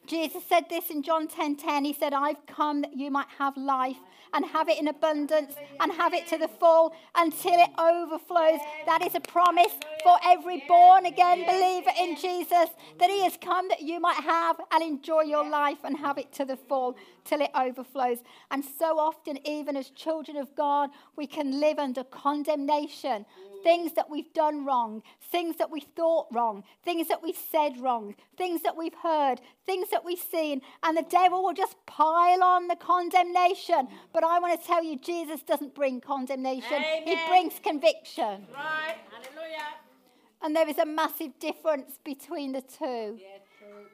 Jesus 0.07 0.43
said 0.43 0.67
this 0.69 0.89
in 0.89 1.03
John 1.03 1.27
10:10. 1.27 1.41
10, 1.41 1.55
10. 1.55 1.85
He 1.85 1.93
said, 1.93 2.13
"I've 2.13 2.45
come 2.45 2.81
that 2.81 2.95
you 2.95 3.09
might 3.11 3.29
have 3.37 3.55
life 3.57 3.97
and 4.33 4.45
have 4.45 4.69
it 4.69 4.79
in 4.79 4.87
abundance 4.87 5.55
and 5.79 5.91
have 5.91 6.13
it 6.13 6.27
to 6.27 6.37
the 6.37 6.47
full 6.47 6.93
until 7.15 7.59
it 7.59 7.69
overflows." 7.77 8.59
That 8.85 9.01
is 9.05 9.15
a 9.15 9.19
promise 9.19 9.73
for 10.03 10.17
every 10.23 10.63
born 10.67 11.05
again 11.05 11.45
believer 11.45 11.91
in 11.97 12.15
Jesus 12.15 12.69
that 12.97 13.09
he 13.09 13.21
has 13.23 13.37
come 13.37 13.67
that 13.69 13.81
you 13.81 13.99
might 13.99 14.17
have 14.17 14.59
and 14.71 14.83
enjoy 14.83 15.21
your 15.21 15.47
life 15.47 15.79
and 15.83 15.97
have 15.97 16.17
it 16.17 16.31
to 16.33 16.45
the 16.45 16.57
full 16.57 16.95
till 17.23 17.41
it 17.41 17.51
overflows. 17.55 18.23
And 18.49 18.63
so 18.63 18.99
often 18.99 19.45
even 19.47 19.75
as 19.77 19.89
children 19.89 20.37
of 20.37 20.55
God, 20.55 20.91
we 21.15 21.27
can 21.27 21.59
live 21.59 21.79
under 21.79 22.03
condemnation 22.03 23.25
things 23.63 23.93
that 23.93 24.09
we've 24.09 24.31
done 24.33 24.65
wrong, 24.65 25.03
things 25.31 25.57
that 25.57 25.71
we've 25.71 25.87
thought 25.95 26.27
wrong, 26.31 26.63
things 26.83 27.07
that 27.07 27.21
we've 27.23 27.37
said 27.51 27.79
wrong, 27.79 28.15
things 28.37 28.61
that 28.63 28.75
we've 28.77 28.95
heard, 29.03 29.41
things 29.65 29.89
that 29.89 30.03
we've 30.03 30.19
seen, 30.19 30.61
and 30.83 30.97
the 30.97 31.05
devil 31.09 31.43
will 31.43 31.53
just 31.53 31.75
pile 31.85 32.43
on 32.43 32.67
the 32.67 32.75
condemnation. 32.75 33.87
But 34.13 34.23
I 34.23 34.39
want 34.39 34.59
to 34.59 34.67
tell 34.67 34.83
you, 34.83 34.97
Jesus 34.97 35.41
doesn't 35.43 35.75
bring 35.75 36.01
condemnation, 36.01 36.73
Amen. 36.73 37.03
he 37.05 37.17
brings 37.27 37.59
conviction. 37.59 38.47
Right, 38.53 38.95
hallelujah. 39.11 39.67
And 40.41 40.55
there 40.55 40.67
is 40.67 40.79
a 40.79 40.85
massive 40.85 41.37
difference 41.39 41.99
between 42.03 42.51
the 42.53 42.61
two. 42.61 43.19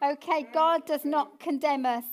Okay, 0.02 0.48
God 0.54 0.86
does 0.86 1.04
not 1.04 1.40
condemn 1.40 1.86
us. 1.86 2.06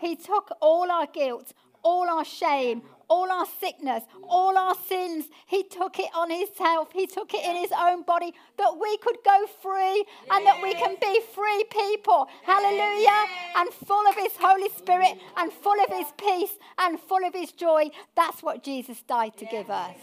He 0.00 0.14
took 0.14 0.50
all 0.60 0.90
our 0.90 1.06
guilt, 1.06 1.52
all 1.82 2.08
our 2.08 2.24
shame, 2.24 2.82
all 3.08 3.30
our 3.30 3.46
sickness, 3.60 4.02
all 4.28 4.56
our 4.56 4.74
sins. 4.86 5.26
He 5.46 5.62
took 5.62 5.98
it 5.98 6.10
on 6.14 6.30
himself. 6.30 6.92
He 6.92 7.06
took 7.06 7.32
it 7.34 7.44
in 7.44 7.56
his 7.56 7.72
own 7.78 8.02
body 8.02 8.34
that 8.58 8.76
we 8.80 8.96
could 8.98 9.16
go 9.24 9.46
free 9.62 10.04
and 10.30 10.46
that 10.46 10.60
we 10.62 10.74
can 10.74 10.96
be 11.00 11.20
free 11.34 11.64
people. 11.70 12.28
Hallelujah. 12.44 13.26
And 13.56 13.70
full 13.70 14.06
of 14.08 14.14
his 14.14 14.32
Holy 14.38 14.68
Spirit 14.70 15.18
and 15.36 15.52
full 15.52 15.80
of 15.82 15.90
his 15.90 16.06
peace 16.16 16.52
and 16.78 17.00
full 17.00 17.24
of 17.26 17.34
his 17.34 17.52
joy. 17.52 17.90
That's 18.14 18.42
what 18.42 18.62
Jesus 18.62 19.02
died 19.02 19.36
to 19.38 19.46
give 19.46 19.70
us. 19.70 19.96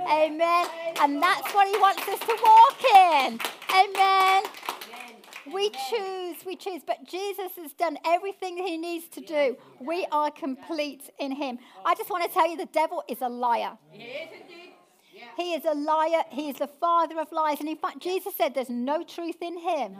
Amen. 0.00 0.66
And 1.00 1.22
that's 1.22 1.52
what 1.54 1.68
he 1.68 1.78
wants 1.78 2.06
us 2.08 2.18
to 2.20 2.36
walk 2.42 2.82
in. 2.94 3.40
Amen. 3.74 4.42
We 5.50 5.70
choose, 5.70 6.36
we 6.46 6.56
choose. 6.56 6.82
But 6.86 7.04
Jesus 7.04 7.52
has 7.56 7.72
done 7.72 7.98
everything 8.04 8.56
he 8.56 8.76
needs 8.76 9.08
to 9.08 9.20
do. 9.20 9.56
We 9.80 10.06
are 10.12 10.30
complete 10.30 11.10
in 11.18 11.32
him. 11.32 11.58
I 11.84 11.94
just 11.94 12.10
want 12.10 12.24
to 12.24 12.30
tell 12.30 12.48
you 12.48 12.56
the 12.56 12.66
devil 12.66 13.02
is 13.08 13.18
a 13.22 13.28
liar. 13.28 13.78
He 15.36 15.54
is 15.54 15.64
a 15.64 15.74
liar. 15.74 16.22
He 16.30 16.50
is 16.50 16.56
the 16.56 16.66
father 16.66 17.18
of 17.20 17.32
lies. 17.32 17.60
And 17.60 17.68
in 17.68 17.76
fact, 17.76 18.00
Jesus 18.00 18.34
said 18.36 18.54
there's 18.54 18.70
no 18.70 19.02
truth 19.02 19.40
in 19.40 19.58
him. 19.58 19.96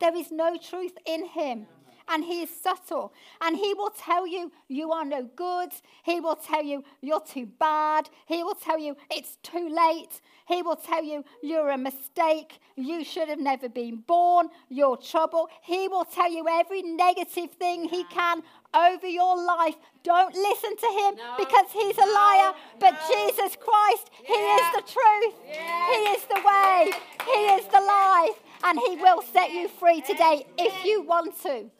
There 0.00 0.14
is 0.16 0.30
no 0.30 0.56
truth 0.56 0.96
in 1.06 1.26
him 1.26 1.66
and 2.08 2.24
he 2.24 2.42
is 2.42 2.50
subtle. 2.50 3.12
And 3.40 3.56
he 3.56 3.74
will 3.74 3.90
tell 3.90 4.26
you 4.26 4.52
you 4.68 4.92
are 4.92 5.04
no 5.04 5.28
good. 5.36 5.70
He 6.04 6.20
will 6.20 6.36
tell 6.36 6.64
you 6.64 6.84
you're 7.00 7.20
too 7.20 7.46
bad. 7.46 8.08
He 8.26 8.42
will 8.42 8.54
tell 8.54 8.78
you 8.78 8.96
it's 9.10 9.36
too 9.42 9.68
late. 9.68 10.20
He 10.46 10.62
will 10.62 10.76
tell 10.76 11.02
you 11.02 11.24
you're 11.42 11.70
a 11.70 11.78
mistake. 11.78 12.60
You 12.76 13.04
should 13.04 13.28
have 13.28 13.40
never 13.40 13.68
been 13.68 13.96
born. 13.96 14.48
You're 14.68 14.96
trouble. 14.96 15.48
He 15.62 15.88
will 15.88 16.04
tell 16.04 16.30
you 16.30 16.46
every 16.48 16.82
negative 16.82 17.52
thing 17.52 17.88
he 17.88 18.04
can 18.04 18.42
over 18.74 19.06
your 19.06 19.36
life. 19.42 19.76
Don't 20.02 20.34
listen 20.34 20.76
to 20.76 20.86
him 20.86 21.16
no, 21.16 21.34
because 21.38 21.66
he's 21.72 21.98
a 21.98 22.06
liar. 22.06 22.52
But 22.78 22.92
no. 22.92 23.08
Jesus 23.08 23.56
Christ, 23.56 24.10
yeah. 24.22 24.28
he 24.28 24.34
is 24.34 24.72
the 24.74 24.92
truth. 24.92 25.34
Yeah. 25.48 25.90
He 25.90 26.00
is 26.14 26.24
the 26.26 26.42
way. 26.44 26.90
He 27.24 27.40
is 27.56 27.66
the 27.66 27.80
life. 27.80 28.42
And 28.64 28.78
he 28.86 28.96
will 28.96 29.22
set 29.22 29.52
you 29.52 29.68
free 29.68 30.00
today 30.00 30.46
if 30.58 30.84
you 30.84 31.02
want 31.02 31.40
to 31.42 31.70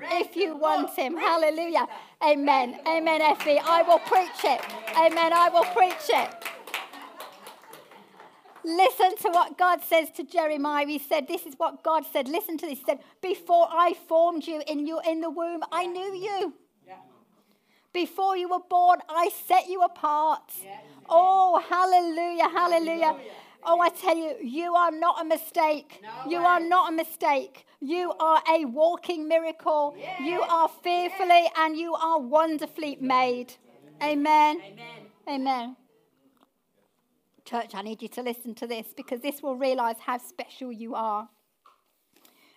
if 0.00 0.36
you 0.36 0.56
want 0.56 0.90
him. 0.96 1.16
Hallelujah. 1.16 1.86
Amen. 2.22 2.78
Amen, 2.86 3.20
Effie. 3.22 3.58
I 3.58 3.82
will 3.82 3.98
preach 4.00 4.44
it. 4.44 4.60
Amen. 4.96 5.32
I 5.32 5.48
will 5.48 5.64
preach 5.64 6.08
it. 6.08 6.30
Listen 8.64 9.16
to 9.18 9.28
what 9.30 9.56
God 9.56 9.80
says 9.82 10.10
to 10.16 10.24
Jeremiah. 10.24 10.86
He 10.86 10.98
said, 10.98 11.28
This 11.28 11.46
is 11.46 11.54
what 11.56 11.84
God 11.84 12.04
said. 12.12 12.26
Listen 12.28 12.58
to 12.58 12.66
this. 12.66 12.78
He 12.78 12.84
said, 12.84 12.98
Before 13.22 13.68
I 13.70 13.94
formed 14.08 14.46
you 14.46 14.60
in, 14.66 14.86
your, 14.86 15.00
in 15.08 15.20
the 15.20 15.30
womb, 15.30 15.62
I 15.70 15.86
knew 15.86 16.14
you. 16.14 16.54
Before 17.92 18.36
you 18.36 18.50
were 18.50 18.64
born, 18.68 18.98
I 19.08 19.30
set 19.46 19.68
you 19.68 19.82
apart. 19.82 20.52
Oh, 21.08 21.62
hallelujah, 21.70 22.48
hallelujah. 22.48 23.16
Oh, 23.68 23.80
I 23.80 23.88
tell 23.88 24.16
you, 24.16 24.36
you 24.40 24.74
are 24.74 24.92
not 24.92 25.20
a 25.20 25.24
mistake. 25.24 26.00
No 26.00 26.30
you 26.30 26.38
way. 26.38 26.44
are 26.44 26.60
not 26.60 26.92
a 26.92 26.96
mistake. 26.96 27.66
You 27.80 28.12
are 28.20 28.40
a 28.48 28.64
walking 28.64 29.26
miracle. 29.26 29.96
Yeah. 29.98 30.22
You 30.22 30.40
are 30.42 30.68
fearfully 30.68 31.42
yeah. 31.44 31.64
and 31.64 31.76
you 31.76 31.94
are 31.94 32.20
wonderfully 32.20 32.96
made. 33.00 33.54
Amen. 34.00 34.60
Amen. 34.64 34.86
Amen. 35.28 35.76
Church, 37.44 37.74
I 37.74 37.82
need 37.82 38.02
you 38.02 38.08
to 38.08 38.22
listen 38.22 38.54
to 38.54 38.66
this 38.68 38.86
because 38.96 39.20
this 39.20 39.42
will 39.42 39.56
realize 39.56 39.96
how 39.98 40.18
special 40.18 40.70
you 40.70 40.94
are. 40.94 41.28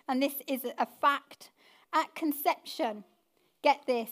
And 0.08 0.22
this 0.22 0.34
is 0.46 0.60
a 0.78 0.86
fact. 1.00 1.50
At 1.92 2.14
conception, 2.14 3.02
get 3.62 3.80
this 3.86 4.10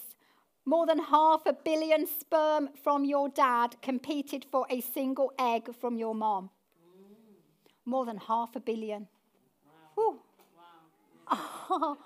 more 0.65 0.85
than 0.85 0.99
half 0.99 1.47
a 1.47 1.53
billion 1.53 2.07
sperm 2.07 2.71
from 2.83 3.05
your 3.05 3.29
dad 3.29 3.77
competed 3.83 4.45
for 4.51 4.67
a 4.69 4.81
single 4.81 5.33
egg 5.39 5.75
from 5.81 5.97
your 5.97 6.15
mom. 6.15 6.51
More 7.89 8.05
than 8.05 8.19
half 8.19 8.55
a 8.55 8.61
billion. 8.61 9.09
Wow. 9.97 10.19
Wow. 11.71 11.97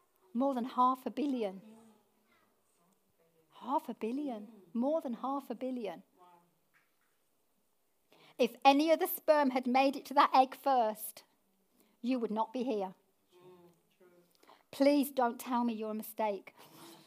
More 0.32 0.54
than 0.54 0.64
half 0.64 1.04
a 1.04 1.10
billion. 1.10 1.60
Half 3.60 3.90
a 3.90 3.94
billion. 3.94 4.48
More 4.72 5.02
than 5.02 5.12
half 5.12 5.50
a 5.50 5.54
billion. 5.54 6.02
If 8.38 8.52
any 8.64 8.90
of 8.90 9.00
the 9.00 9.06
sperm 9.06 9.50
had 9.50 9.66
made 9.66 9.96
it 9.96 10.06
to 10.06 10.14
that 10.14 10.30
egg 10.34 10.56
first, 10.64 11.24
you 12.00 12.18
would 12.18 12.30
not 12.30 12.54
be 12.54 12.62
here. 12.62 12.94
Please 14.70 15.10
don't 15.10 15.38
tell 15.38 15.62
me 15.62 15.74
you're 15.74 15.90
a 15.90 15.94
mistake. 15.94 16.54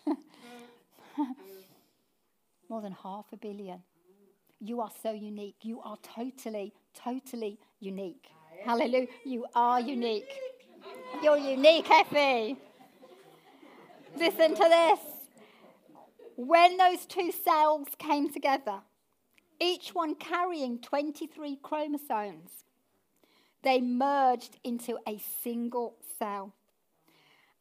More 2.69 2.83
than 2.83 2.91
half 2.91 3.33
a 3.33 3.37
billion. 3.37 3.81
You 4.59 4.79
are 4.79 4.91
so 5.01 5.11
unique. 5.11 5.55
You 5.63 5.81
are 5.81 5.97
totally, 6.03 6.75
totally 6.93 7.59
unique. 7.79 8.27
Hallelujah. 8.63 9.07
You 9.25 9.45
are 9.55 9.79
unique. 9.79 10.31
You're 11.21 11.37
unique, 11.37 11.89
Effie. 11.89 12.57
Listen 14.17 14.55
to 14.55 14.63
this. 14.63 14.99
When 16.35 16.77
those 16.77 17.05
two 17.05 17.31
cells 17.31 17.87
came 17.97 18.31
together, 18.31 18.81
each 19.59 19.93
one 19.93 20.15
carrying 20.15 20.79
23 20.79 21.57
chromosomes, 21.61 22.65
they 23.63 23.79
merged 23.79 24.57
into 24.63 24.97
a 25.07 25.19
single 25.43 25.97
cell. 26.17 26.53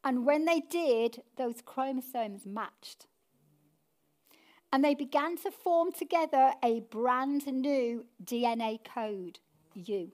And 0.02 0.24
when 0.24 0.46
they 0.46 0.60
did, 0.60 1.22
those 1.36 1.60
chromosomes 1.62 2.46
matched. 2.46 3.06
And 4.72 4.84
they 4.84 4.94
began 4.94 5.36
to 5.38 5.50
form 5.50 5.90
together 5.92 6.52
a 6.62 6.80
brand 6.80 7.46
new 7.46 8.04
DNA 8.24 8.78
code, 8.84 9.40
you. 9.74 10.12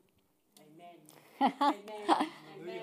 Amen. 1.41 1.53
Amen. 1.61 2.31
Amen. 2.63 2.81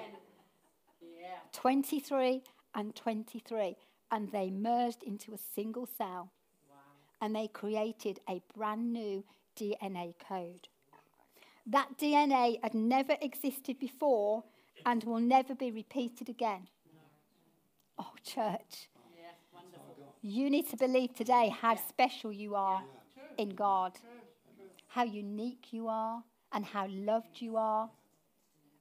Yeah. 1.01 1.39
23 1.51 2.44
and 2.75 2.96
23. 2.96 3.75
And 4.12 4.32
they 4.32 4.51
merged 4.51 5.01
into 5.01 5.34
a 5.34 5.39
single 5.56 5.88
cell. 5.98 6.32
Wow. 6.70 6.75
And 7.22 7.36
they 7.36 7.48
created 7.48 8.20
a 8.30 8.44
brand 8.56 8.94
new 8.94 9.24
DNA 9.58 10.13
code. 10.30 10.68
That 11.65 11.98
DNA 11.98 12.62
had 12.62 12.75
never 12.75 13.15
existed 13.22 13.80
before 13.80 14.44
and 14.86 15.03
will 15.03 15.20
never 15.20 15.56
be 15.56 15.72
repeated 15.72 16.30
again. 16.30 16.68
Oh, 17.98 18.12
church. 18.24 18.89
You 20.24 20.50
need 20.50 20.70
to 20.70 20.77
believe 20.77 21.13
today 21.13 21.53
how 21.62 21.75
special 21.75 22.32
you 22.32 22.56
are 22.56 22.82
in 23.38 23.50
God, 23.50 23.92
how 24.88 25.03
unique 25.03 25.68
you 25.72 25.89
are, 25.89 26.24
and 26.53 26.63
how 26.63 26.88
loved 26.89 27.42
you 27.42 27.58
are, 27.58 27.89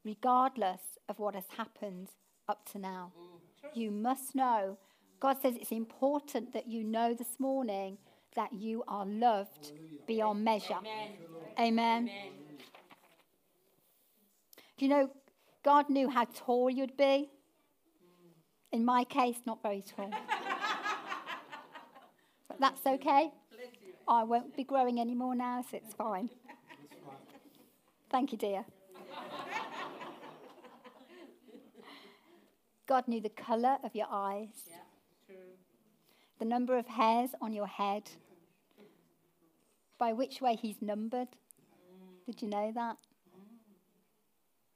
regardless 0.05 0.81
of 1.09 1.19
what 1.19 1.35
has 1.35 1.45
happened 1.57 2.09
up 2.49 2.65
to 2.71 2.79
now. 2.79 3.13
You 3.75 3.91
must 3.91 4.37
know. 4.37 4.79
God 5.19 5.37
says 5.43 5.57
it's 5.57 5.73
important 5.73 6.53
that 6.53 6.69
you 6.69 6.85
know 6.85 7.13
this 7.13 7.41
morning 7.41 7.99
that 8.37 8.53
you 8.53 8.85
are 8.87 9.05
loved 9.05 9.73
beyond 10.07 10.45
measure. 10.45 10.75
Amen. 10.75 11.09
Amen. 11.59 12.03
Amen. 12.03 12.11
Do 14.77 14.85
you 14.85 14.89
know, 14.89 15.11
God 15.65 15.91
knew 15.91 16.09
how 16.09 16.27
tall 16.35 16.71
you'd 16.71 16.97
be. 16.97 17.31
In 18.71 18.85
my 18.85 19.05
case, 19.05 19.37
not 19.45 19.61
very 19.63 19.83
tall. 19.83 20.11
That's 22.63 22.87
okay. 22.87 23.31
I 24.09 24.25
won't 24.25 24.57
be 24.57 24.65
growing 24.65 25.01
anymore 25.01 25.35
now, 25.35 25.65
so 25.69 25.77
it's 25.77 25.95
fine. 25.95 26.31
Thank 28.11 28.33
you, 28.33 28.39
dear. 28.39 28.65
God 32.87 33.09
knew 33.09 33.21
the 33.21 33.31
colour 33.31 33.79
of 33.83 33.95
your 33.95 34.09
eyes, 34.11 34.69
Yeah. 34.69 34.77
The 36.39 36.45
number 36.45 36.77
of 36.77 36.89
hairs 36.89 37.31
on 37.41 37.53
your 37.53 37.69
head, 37.69 38.11
by 39.99 40.13
which 40.13 40.41
way 40.41 40.57
He's 40.57 40.83
numbered. 40.83 41.29
Did 42.27 42.43
you 42.43 42.49
know 42.49 42.73
that? 42.75 42.97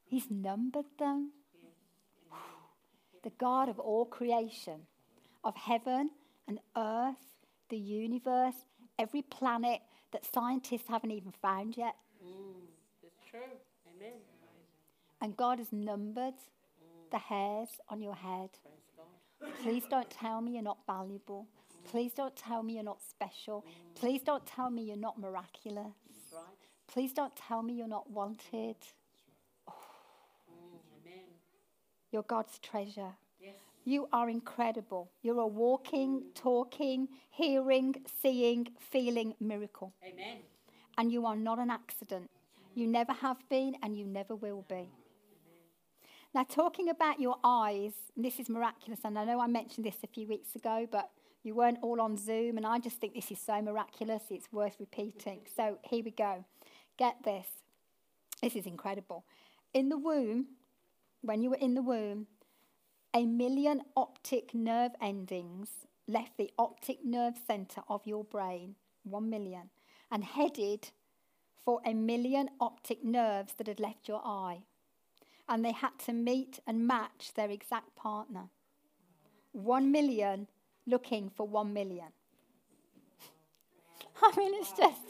He's 0.04 0.30
numbered 0.30 0.86
them. 0.98 1.32
The 3.24 3.30
God 3.30 3.68
of 3.68 3.80
all 3.80 4.06
creation, 4.06 4.86
of 5.42 5.56
heaven 5.56 6.10
and 6.46 6.60
earth, 6.76 7.35
the 7.68 7.76
universe, 7.76 8.54
every 8.98 9.22
planet 9.22 9.80
that 10.12 10.24
scientists 10.32 10.88
haven't 10.88 11.10
even 11.10 11.32
found 11.42 11.76
yet. 11.76 11.96
Mm. 12.24 12.66
It's 13.02 13.20
true. 13.30 13.40
Amen. 13.96 14.12
And 15.20 15.36
God 15.36 15.58
has 15.58 15.72
numbered 15.72 16.34
the 17.10 17.18
hairs 17.18 17.68
on 17.88 18.00
your 18.00 18.14
head. 18.14 18.50
Please 19.62 19.84
don't 19.88 20.10
tell 20.10 20.40
me 20.40 20.52
you're 20.54 20.62
not 20.62 20.78
valuable. 20.86 21.46
Please 21.90 22.12
don't 22.12 22.34
tell 22.36 22.62
me 22.62 22.74
you're 22.74 22.82
not 22.82 23.00
special. 23.00 23.64
Please 23.94 24.22
don't 24.22 24.44
tell 24.46 24.70
me 24.70 24.82
you're 24.82 24.96
not 24.96 25.18
miraculous. 25.18 25.94
Right. 26.32 26.42
Please 26.88 27.12
don't 27.12 27.34
tell 27.36 27.62
me 27.62 27.74
you're 27.74 27.88
not 27.88 28.10
wanted. 28.10 28.76
Mm. 29.68 30.78
Amen. 31.04 31.24
You're 32.10 32.22
God's 32.22 32.58
treasure. 32.58 33.14
You 33.88 34.08
are 34.12 34.28
incredible. 34.28 35.12
You're 35.22 35.38
a 35.38 35.46
walking, 35.46 36.24
talking, 36.34 37.06
hearing, 37.30 37.94
seeing, 38.20 38.66
feeling 38.80 39.36
miracle. 39.38 39.94
Amen. 40.04 40.38
And 40.98 41.12
you 41.12 41.24
are 41.24 41.36
not 41.36 41.60
an 41.60 41.70
accident. 41.70 42.28
You 42.74 42.88
never 42.88 43.12
have 43.12 43.48
been 43.48 43.76
and 43.84 43.96
you 43.96 44.04
never 44.04 44.34
will 44.34 44.64
be. 44.68 44.90
Now, 46.34 46.42
talking 46.42 46.88
about 46.88 47.20
your 47.20 47.36
eyes, 47.44 47.92
this 48.16 48.40
is 48.40 48.48
miraculous, 48.48 48.98
and 49.04 49.16
I 49.16 49.24
know 49.24 49.40
I 49.40 49.46
mentioned 49.46 49.86
this 49.86 49.98
a 50.02 50.08
few 50.08 50.26
weeks 50.26 50.56
ago, 50.56 50.88
but 50.90 51.08
you 51.44 51.54
weren't 51.54 51.78
all 51.80 52.00
on 52.00 52.16
Zoom, 52.16 52.56
and 52.56 52.66
I 52.66 52.80
just 52.80 52.96
think 52.96 53.14
this 53.14 53.30
is 53.30 53.38
so 53.38 53.62
miraculous, 53.62 54.24
it's 54.30 54.52
worth 54.52 54.74
repeating. 54.80 55.42
So 55.56 55.78
here 55.84 56.02
we 56.04 56.10
go. 56.10 56.44
Get 56.98 57.22
this. 57.24 57.46
This 58.42 58.56
is 58.56 58.66
incredible. 58.66 59.24
In 59.72 59.88
the 59.88 59.96
womb, 59.96 60.46
when 61.22 61.40
you 61.40 61.50
were 61.50 61.56
in 61.56 61.74
the 61.74 61.82
womb, 61.82 62.26
a 63.16 63.24
million 63.24 63.80
optic 63.96 64.54
nerve 64.54 64.92
endings 65.00 65.70
left 66.06 66.36
the 66.36 66.50
optic 66.58 67.02
nerve 67.02 67.32
center 67.46 67.80
of 67.88 68.06
your 68.06 68.22
brain, 68.24 68.74
one 69.04 69.30
million, 69.30 69.70
and 70.12 70.22
headed 70.22 70.90
for 71.64 71.80
a 71.86 71.94
million 71.94 72.50
optic 72.60 73.02
nerves 73.02 73.54
that 73.54 73.68
had 73.68 73.80
left 73.80 74.06
your 74.06 74.20
eye. 74.22 74.58
And 75.48 75.64
they 75.64 75.72
had 75.72 75.98
to 76.04 76.12
meet 76.12 76.60
and 76.66 76.86
match 76.86 77.32
their 77.34 77.48
exact 77.48 77.96
partner. 77.96 78.50
One 79.52 79.90
million 79.90 80.46
looking 80.86 81.30
for 81.30 81.48
one 81.48 81.72
million. 81.72 82.08
I 84.22 84.36
mean, 84.36 84.52
it's 84.56 84.72
just, 84.72 85.00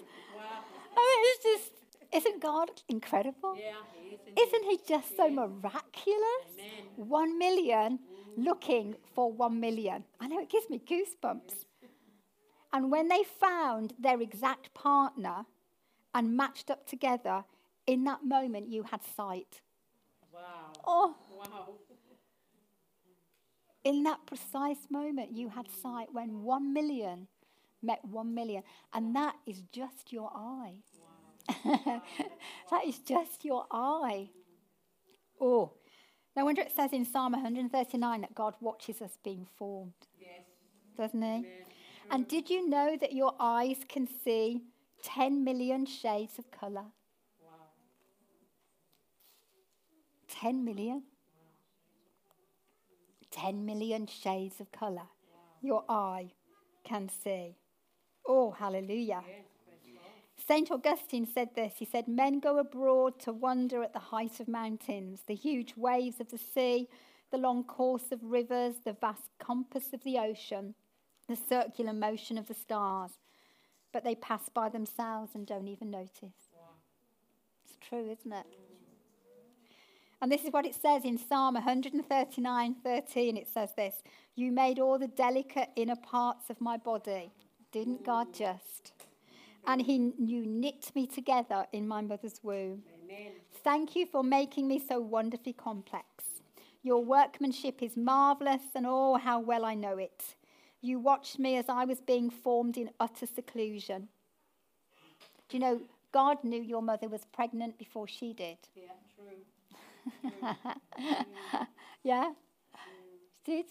I 0.97 1.01
mean, 1.09 1.23
it's 1.25 1.43
just, 1.43 1.73
isn't 2.13 2.41
God 2.43 2.71
incredible? 2.89 3.59
Yeah. 3.59 3.73
He 3.93 4.15
is 4.15 4.21
indeed. 4.27 4.43
Isn't 4.43 4.65
he 4.71 4.79
just 4.87 5.17
so 5.17 5.29
miraculous? 5.31 6.49
Amen. 6.59 7.09
One 7.09 7.39
million 7.39 7.99
looking 8.37 8.97
for 9.15 9.33
one 9.33 9.61
million. 9.61 10.05
I 10.21 10.29
know 10.29 10.41
it 10.41 10.51
gives 10.51 10.69
me 10.71 10.79
goosebumps. 10.81 11.65
And 12.73 12.91
when 12.91 13.09
they 13.09 13.23
found 13.25 13.95
their 13.99 14.21
exact 14.21 14.75
partner 14.75 15.47
and 16.15 16.37
matched 16.37 16.71
up 16.71 16.87
together, 16.87 17.45
in 17.87 18.05
that 18.05 18.25
moment 18.25 18.69
you 18.69 18.85
had 18.85 19.03
sight. 19.05 19.61
Wow. 20.33 20.73
Oh, 20.87 21.17
Wow. 21.39 21.69
in 23.85 24.03
that 24.03 24.27
precise 24.27 24.89
moment 24.91 25.33
you 25.33 25.49
had 25.51 25.69
sight 25.71 26.09
when 26.13 26.43
one 26.43 26.73
million 26.73 27.29
met 27.83 28.05
one 28.05 28.35
million. 28.35 28.63
And 28.93 29.15
that 29.17 29.37
is 29.47 29.63
just 29.73 30.13
your 30.13 30.31
eye. 30.35 30.83
that 32.71 32.85
is 32.87 32.99
just 32.99 33.45
your 33.45 33.67
eye. 33.71 34.31
Oh, 35.41 35.73
no 36.37 36.45
wonder 36.45 36.63
it 36.63 36.73
says 36.75 36.93
in 36.93 37.05
Psalm 37.05 37.33
139 37.33 38.21
that 38.21 38.35
God 38.35 38.55
watches 38.61 39.01
us 39.01 39.19
being 39.23 39.47
formed, 39.57 39.93
Yes. 40.21 40.43
doesn't 40.97 41.23
He? 41.23 41.29
Amen. 41.29 41.47
And 42.11 42.29
did 42.29 42.51
you 42.51 42.69
know 42.69 42.97
that 43.01 43.13
your 43.13 43.35
eyes 43.41 43.79
can 43.89 44.07
see 44.07 44.63
10 45.03 45.43
million 45.45 45.87
shades 45.87 46.39
of 46.39 46.51
colour? 46.51 46.87
Wow. 47.43 47.51
10 50.29 50.65
million? 50.65 51.03
10 53.31 53.67
million 53.67 54.07
shades 54.07 54.61
of 54.61 54.71
colour 54.73 55.09
your 55.67 55.85
eye 55.89 56.31
can 56.85 57.09
see. 57.09 57.57
Oh, 58.27 58.53
hallelujah. 58.53 59.23
Yes. 59.27 59.45
St. 60.47 60.71
Augustine 60.71 61.27
said 61.27 61.55
this. 61.55 61.75
He 61.79 61.85
said, 61.85 62.07
Men 62.07 62.39
go 62.39 62.59
abroad 62.59 63.19
to 63.21 63.33
wonder 63.33 63.83
at 63.83 63.93
the 63.93 63.99
height 63.99 64.39
of 64.39 64.47
mountains, 64.47 65.23
the 65.27 65.35
huge 65.35 65.75
waves 65.77 66.21
of 66.21 66.31
the 66.31 66.39
sea, 66.39 66.89
the 67.33 67.39
long 67.39 67.65
course 67.65 68.13
of 68.13 68.23
rivers, 68.23 68.77
the 68.85 68.93
vast 68.93 69.31
compass 69.41 69.93
of 69.93 70.05
the 70.05 70.19
ocean, 70.19 70.75
the 71.29 71.37
circular 71.37 71.93
motion 71.93 72.39
of 72.39 72.47
the 72.47 72.55
stars. 72.55 73.13
But 73.93 74.05
they 74.05 74.15
pass 74.15 74.49
by 74.49 74.69
themselves 74.69 75.33
and 75.35 75.47
don't 75.47 75.69
even 75.69 75.91
notice. 75.91 76.51
It's 77.65 77.77
true, 77.81 78.09
isn't 78.09 78.33
it? 78.33 78.47
And 80.23 80.31
this 80.31 80.45
is 80.45 80.53
what 80.53 80.65
it 80.65 80.75
says 80.75 81.05
in 81.05 81.19
Psalm 81.19 81.55
139 81.55 82.77
13. 82.83 83.37
It 83.37 83.49
says 83.53 83.71
this 83.77 84.03
You 84.37 84.53
made 84.53 84.79
all 84.79 84.99
the 84.99 85.09
delicate 85.09 85.71
inner 85.75 85.97
parts 85.97 86.51
of 86.51 86.61
my 86.61 86.77
body. 86.77 87.33
Didn't 87.73 88.05
God 88.05 88.33
just? 88.33 88.93
And 89.67 89.83
he 89.83 90.13
you 90.19 90.47
knit 90.47 90.93
me 90.95 91.07
together 91.07 91.67
in 91.73 91.89
my 91.89 92.01
mother's 92.01 92.41
womb. 92.43 92.83
Amen. 93.05 93.33
Thank 93.65 93.97
you 93.97 94.07
for 94.07 94.23
making 94.23 94.69
me 94.69 94.79
so 94.79 95.01
wonderfully 95.01 95.53
complex. 95.53 96.07
Your 96.83 97.05
workmanship 97.05 97.83
is 97.83 97.97
marvelous, 97.97 98.63
and 98.75 98.87
oh, 98.89 99.17
how 99.17 99.41
well 99.41 99.65
I 99.65 99.75
know 99.75 99.99
it. 99.99 100.37
You 100.81 101.01
watched 101.01 101.39
me 101.39 101.57
as 101.57 101.69
I 101.69 101.85
was 101.85 102.01
being 102.01 102.31
formed 102.31 102.77
in 102.77 102.91
utter 103.01 103.27
seclusion. 103.27 104.09
Do 105.49 105.57
you 105.57 105.61
know, 105.61 105.81
God 106.13 106.45
knew 106.45 106.63
your 106.63 106.83
mother 106.83 107.09
was 107.09 107.25
pregnant 107.33 107.77
before 107.77 108.07
she 108.07 108.33
did. 108.33 108.59
Yeah, 108.75 108.93
true. 109.17 110.47
yeah? 112.05 112.33
Did? 113.45 113.67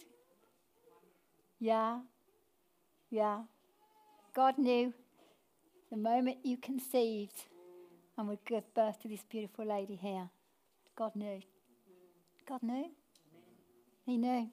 Yeah. 1.59 1.99
Yeah. 3.09 3.43
God 4.33 4.57
knew 4.57 4.93
the 5.89 5.97
moment 5.97 6.37
you 6.43 6.57
conceived 6.57 7.45
and 8.17 8.27
would 8.27 8.43
give 8.45 8.73
birth 8.73 9.01
to 9.01 9.07
this 9.07 9.23
beautiful 9.29 9.65
lady 9.65 9.95
here. 9.95 10.29
God 10.95 11.15
knew. 11.15 11.41
God 12.47 12.63
knew. 12.63 12.89
He 14.05 14.17
knew. 14.17 14.49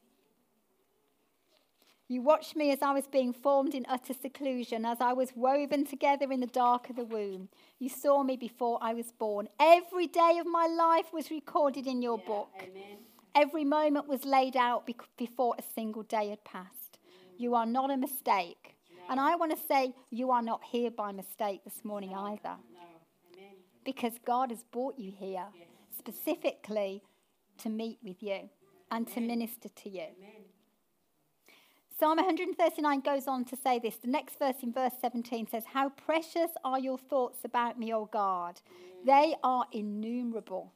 You 2.08 2.20
watched 2.20 2.56
me 2.56 2.70
as 2.72 2.82
I 2.82 2.92
was 2.92 3.06
being 3.06 3.32
formed 3.32 3.74
in 3.74 3.86
utter 3.88 4.12
seclusion, 4.12 4.84
as 4.84 5.00
I 5.00 5.14
was 5.14 5.30
woven 5.34 5.86
together 5.86 6.30
in 6.30 6.40
the 6.40 6.46
dark 6.46 6.90
of 6.90 6.96
the 6.96 7.04
womb. 7.04 7.48
You 7.78 7.88
saw 7.88 8.22
me 8.22 8.36
before 8.36 8.78
I 8.82 8.92
was 8.92 9.12
born. 9.12 9.48
Every 9.58 10.06
day 10.06 10.38
of 10.38 10.46
my 10.46 10.66
life 10.66 11.12
was 11.12 11.30
recorded 11.30 11.86
in 11.86 12.02
your 12.02 12.18
Yeah, 12.18 12.26
book. 12.26 12.50
Amen. 12.60 12.98
Every 13.34 13.64
moment 13.64 14.08
was 14.08 14.26
laid 14.26 14.56
out 14.56 14.86
before 15.16 15.54
a 15.58 15.62
single 15.62 16.02
day 16.02 16.28
had 16.28 16.44
passed. 16.44 16.98
You 17.38 17.54
are 17.54 17.64
not 17.64 17.90
a 17.90 17.96
mistake. 17.96 18.76
And 19.12 19.20
I 19.20 19.36
want 19.36 19.52
to 19.54 19.58
say, 19.68 19.92
you 20.08 20.30
are 20.30 20.40
not 20.40 20.62
here 20.64 20.90
by 20.90 21.12
mistake 21.12 21.60
this 21.64 21.84
morning 21.84 22.14
either, 22.14 22.56
No. 22.72 22.80
Amen. 23.34 23.56
because 23.84 24.14
God 24.24 24.48
has 24.50 24.64
brought 24.64 24.98
you 24.98 25.12
here 25.12 25.44
Yes. 25.54 25.68
specifically 25.98 27.02
to 27.58 27.68
meet 27.68 27.98
with 28.02 28.22
you 28.22 28.48
and 28.90 29.06
to 29.08 29.20
minister 29.20 29.68
to 29.68 29.90
you. 29.90 30.06
Amen. 30.16 30.44
Psalm 32.00 32.16
139 32.16 33.00
goes 33.00 33.28
on 33.28 33.44
to 33.44 33.54
say 33.54 33.78
this. 33.78 33.98
The 33.98 34.08
next 34.08 34.38
verse 34.38 34.56
in 34.62 34.72
verse 34.72 34.94
17 35.02 35.46
says, 35.46 35.64
How 35.74 35.90
precious 35.90 36.52
are 36.64 36.78
your 36.78 36.96
thoughts 36.96 37.44
about 37.44 37.78
me, 37.78 37.92
O 37.92 38.06
God. 38.06 38.62
They 39.04 39.36
are 39.44 39.66
innumerable. 39.72 40.72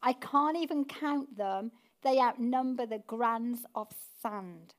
I 0.00 0.12
can't 0.12 0.56
even 0.56 0.84
count 0.84 1.36
them. 1.36 1.72
They 2.02 2.20
outnumber 2.20 2.86
the 2.86 3.00
grains 3.00 3.66
of 3.74 3.88
sand. 4.22 4.74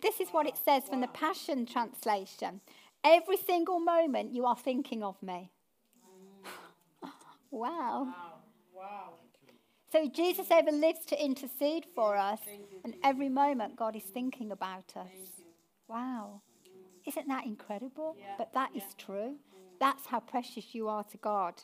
This 0.00 0.20
is 0.20 0.28
what 0.30 0.46
it 0.46 0.56
says 0.56 0.84
from 0.88 1.00
the 1.00 1.08
Passion 1.08 1.66
Translation. 1.66 2.60
Every 3.04 3.36
single 3.36 3.80
moment 3.80 4.32
you 4.32 4.44
are 4.46 4.56
thinking 4.56 5.02
of 5.02 5.20
me. 5.22 5.50
wow. 7.02 7.08
Wow. 7.50 8.08
Wow. 8.76 9.14
So 9.90 10.06
Jesus 10.06 10.48
ever 10.50 10.70
lives 10.70 11.06
to 11.06 11.24
intercede 11.24 11.86
for 11.94 12.14
us, 12.16 12.40
and 12.84 12.94
every 13.02 13.30
moment 13.30 13.76
God 13.76 13.96
is 13.96 14.02
thinking 14.02 14.52
about 14.52 14.92
us. 14.96 15.42
Wow. 15.88 16.42
Isn't 17.06 17.26
that 17.28 17.46
incredible? 17.46 18.14
Yeah, 18.18 18.34
But 18.36 18.52
that 18.52 18.70
is 18.76 18.82
true. 18.98 19.36
That's 19.80 20.06
how 20.06 20.20
precious 20.20 20.74
you 20.74 20.88
are 20.88 21.04
to 21.04 21.16
God. 21.16 21.62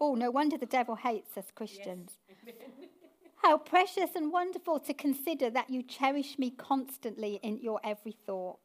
Oh, 0.00 0.16
no 0.16 0.30
wonder 0.30 0.58
the 0.58 0.66
devil 0.66 0.96
hates 0.96 1.38
us 1.38 1.52
Christians. 1.54 2.18
How 3.42 3.58
precious 3.58 4.10
and 4.14 4.32
wonderful 4.32 4.80
to 4.80 4.94
consider 4.94 5.50
that 5.50 5.70
you 5.70 5.82
cherish 5.82 6.38
me 6.38 6.50
constantly 6.50 7.38
in 7.42 7.58
your 7.58 7.80
every 7.84 8.16
thought. 8.26 8.58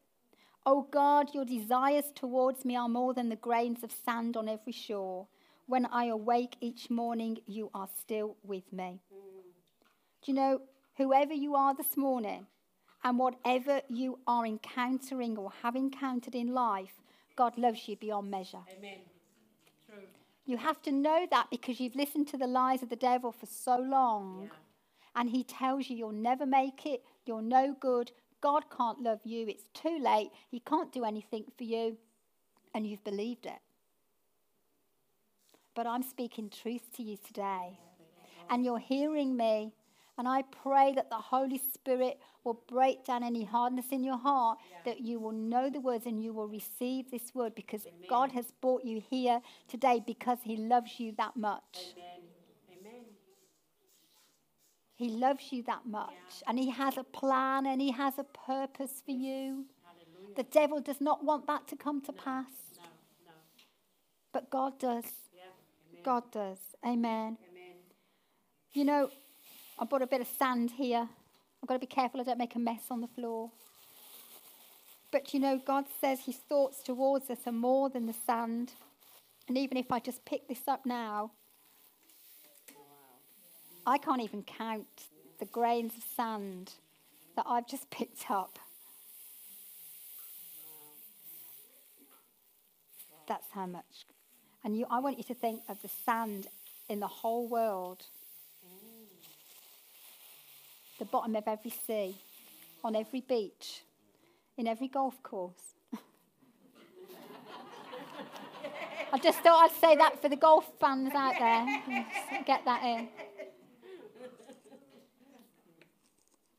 Oh 0.64 0.86
God, 0.90 1.34
your 1.34 1.44
desires 1.44 2.06
towards 2.14 2.64
me 2.64 2.76
are 2.76 2.88
more 2.88 3.14
than 3.14 3.28
the 3.28 3.36
grains 3.36 3.82
of 3.82 3.92
sand 4.04 4.36
on 4.36 4.48
every 4.48 4.72
shore. 4.72 5.26
When 5.66 5.86
I 5.86 6.06
awake 6.06 6.56
each 6.60 6.90
morning, 6.90 7.38
you 7.46 7.70
are 7.74 7.88
still 8.00 8.36
with 8.42 8.72
me. 8.72 9.00
Do 9.10 10.30
you 10.30 10.34
know, 10.34 10.60
whoever 10.96 11.34
you 11.34 11.54
are 11.54 11.74
this 11.74 11.96
morning, 11.96 12.46
and 13.04 13.18
whatever 13.18 13.80
you 13.88 14.20
are 14.26 14.46
encountering 14.46 15.36
or 15.36 15.52
have 15.62 15.74
encountered 15.74 16.34
in 16.34 16.54
life, 16.54 16.92
God 17.36 17.58
loves 17.58 17.88
you 17.88 17.96
beyond 17.96 18.30
measure. 18.30 18.62
Amen. 18.78 18.98
You 20.44 20.56
have 20.56 20.82
to 20.82 20.92
know 20.92 21.26
that 21.30 21.48
because 21.50 21.78
you've 21.78 21.94
listened 21.94 22.28
to 22.28 22.36
the 22.36 22.46
lies 22.46 22.82
of 22.82 22.88
the 22.88 22.96
devil 22.96 23.32
for 23.32 23.46
so 23.46 23.76
long. 23.76 24.42
Yeah. 24.42 24.48
And 25.14 25.30
he 25.30 25.44
tells 25.44 25.88
you 25.88 25.96
you'll 25.96 26.12
never 26.12 26.46
make 26.46 26.86
it, 26.86 27.02
you're 27.26 27.42
no 27.42 27.76
good, 27.78 28.10
God 28.40 28.64
can't 28.76 29.00
love 29.00 29.20
you, 29.24 29.46
it's 29.46 29.64
too 29.74 29.98
late, 30.00 30.30
he 30.50 30.58
can't 30.58 30.90
do 30.90 31.04
anything 31.04 31.44
for 31.56 31.64
you, 31.64 31.96
and 32.74 32.86
you've 32.86 33.04
believed 33.04 33.46
it. 33.46 33.60
But 35.74 35.86
I'm 35.86 36.02
speaking 36.02 36.50
truth 36.50 36.90
to 36.96 37.02
you 37.02 37.18
today, 37.18 37.78
and 38.50 38.64
you're 38.64 38.78
hearing 38.78 39.36
me. 39.36 39.74
And 40.22 40.28
I 40.28 40.42
pray 40.42 40.92
that 40.94 41.10
the 41.10 41.16
Holy 41.16 41.58
Spirit 41.58 42.20
will 42.44 42.62
break 42.68 43.04
down 43.04 43.24
any 43.24 43.42
hardness 43.42 43.86
in 43.90 44.04
your 44.04 44.18
heart, 44.18 44.58
that 44.84 45.00
you 45.00 45.18
will 45.18 45.32
know 45.32 45.68
the 45.68 45.80
words 45.80 46.06
and 46.06 46.22
you 46.22 46.32
will 46.32 46.46
receive 46.46 47.10
this 47.10 47.34
word 47.34 47.56
because 47.56 47.88
God 48.08 48.30
has 48.30 48.52
brought 48.60 48.84
you 48.84 49.02
here 49.10 49.40
today 49.66 50.00
because 50.06 50.38
He 50.44 50.56
loves 50.56 51.00
you 51.00 51.12
that 51.18 51.34
much. 51.36 51.62
Amen. 51.96 52.20
Amen. 52.70 53.04
He 54.94 55.08
loves 55.08 55.50
you 55.50 55.64
that 55.64 55.86
much. 55.86 56.44
And 56.46 56.56
He 56.56 56.70
has 56.70 56.96
a 56.96 57.02
plan 57.02 57.66
and 57.66 57.80
He 57.80 57.90
has 57.90 58.16
a 58.16 58.22
purpose 58.22 59.02
for 59.04 59.10
you. 59.10 59.66
Hallelujah. 59.84 60.36
The 60.36 60.44
devil 60.44 60.80
does 60.80 61.00
not 61.00 61.24
want 61.24 61.48
that 61.48 61.66
to 61.66 61.74
come 61.74 62.00
to 62.02 62.12
pass, 62.12 62.52
No. 62.76 62.84
No. 63.26 63.32
but 64.32 64.50
God 64.50 64.78
does. 64.78 65.06
Yeah. 65.34 65.98
God 66.04 66.30
does. 66.30 66.58
Amen. 66.86 67.38
Amen. 67.50 67.74
You 68.70 68.84
know, 68.84 69.10
I 69.78 69.84
brought 69.84 70.02
a 70.02 70.06
bit 70.06 70.20
of 70.20 70.28
sand 70.38 70.72
here. 70.72 71.08
I've 71.62 71.68
got 71.68 71.74
to 71.74 71.80
be 71.80 71.86
careful 71.86 72.20
I 72.20 72.24
don't 72.24 72.38
make 72.38 72.54
a 72.54 72.58
mess 72.58 72.84
on 72.90 73.00
the 73.00 73.08
floor. 73.08 73.50
But 75.10 75.34
you 75.34 75.40
know, 75.40 75.60
God 75.64 75.84
says 76.00 76.20
His 76.20 76.36
thoughts 76.36 76.82
towards 76.82 77.30
us 77.30 77.38
are 77.46 77.52
more 77.52 77.90
than 77.90 78.06
the 78.06 78.14
sand. 78.26 78.72
And 79.48 79.58
even 79.58 79.76
if 79.76 79.92
I 79.92 79.98
just 79.98 80.24
pick 80.24 80.48
this 80.48 80.66
up 80.66 80.86
now, 80.86 81.30
I 83.86 83.98
can't 83.98 84.22
even 84.22 84.42
count 84.42 84.86
the 85.38 85.44
grains 85.46 85.92
of 85.96 86.04
sand 86.16 86.72
that 87.36 87.44
I've 87.48 87.66
just 87.66 87.90
picked 87.90 88.30
up. 88.30 88.58
That's 93.26 93.50
how 93.52 93.66
much. 93.66 94.06
And 94.64 94.76
you, 94.76 94.86
I 94.90 95.00
want 95.00 95.18
you 95.18 95.24
to 95.24 95.34
think 95.34 95.62
of 95.68 95.82
the 95.82 95.88
sand 95.88 96.46
in 96.88 97.00
the 97.00 97.06
whole 97.06 97.48
world 97.48 98.04
the 101.02 101.06
bottom 101.06 101.34
of 101.34 101.42
every 101.48 101.72
sea, 101.84 102.14
on 102.84 102.94
every 102.94 103.22
beach, 103.22 103.82
in 104.56 104.68
every 104.68 104.86
golf 104.86 105.20
course. 105.20 105.74
I 109.12 109.18
just 109.18 109.40
thought 109.40 109.64
I'd 109.64 109.76
say 109.80 109.96
that 109.96 110.22
for 110.22 110.28
the 110.28 110.36
golf 110.36 110.64
fans 110.78 111.12
out 111.12 111.34
there. 111.40 111.66
Get 112.46 112.64
that 112.64 112.84
in. 112.84 113.08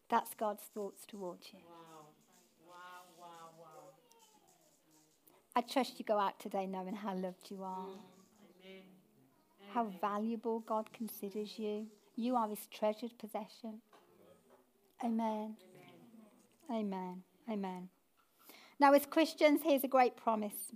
That's 0.09 0.35
God's 0.35 0.63
thoughts 0.73 1.05
towards 1.07 1.47
you. 1.53 1.59
I 5.55 5.61
trust 5.61 5.99
you 5.99 6.05
go 6.05 6.19
out 6.19 6.37
today 6.39 6.65
knowing 6.65 6.95
how 6.95 7.15
loved 7.15 7.49
you 7.49 7.63
are, 7.63 7.87
Amen. 8.65 8.81
how 9.73 9.85
valuable 10.01 10.59
God 10.59 10.91
considers 10.91 11.57
you. 11.57 11.87
You 12.17 12.35
are 12.35 12.49
his 12.49 12.67
treasured 12.71 13.17
possession. 13.17 13.79
Amen. 15.03 15.55
Amen. 16.71 17.23
Amen. 17.49 17.89
Now, 18.79 18.93
as 18.93 19.05
Christians, 19.05 19.61
here's 19.63 19.83
a 19.83 19.87
great 19.87 20.15
promise. 20.15 20.71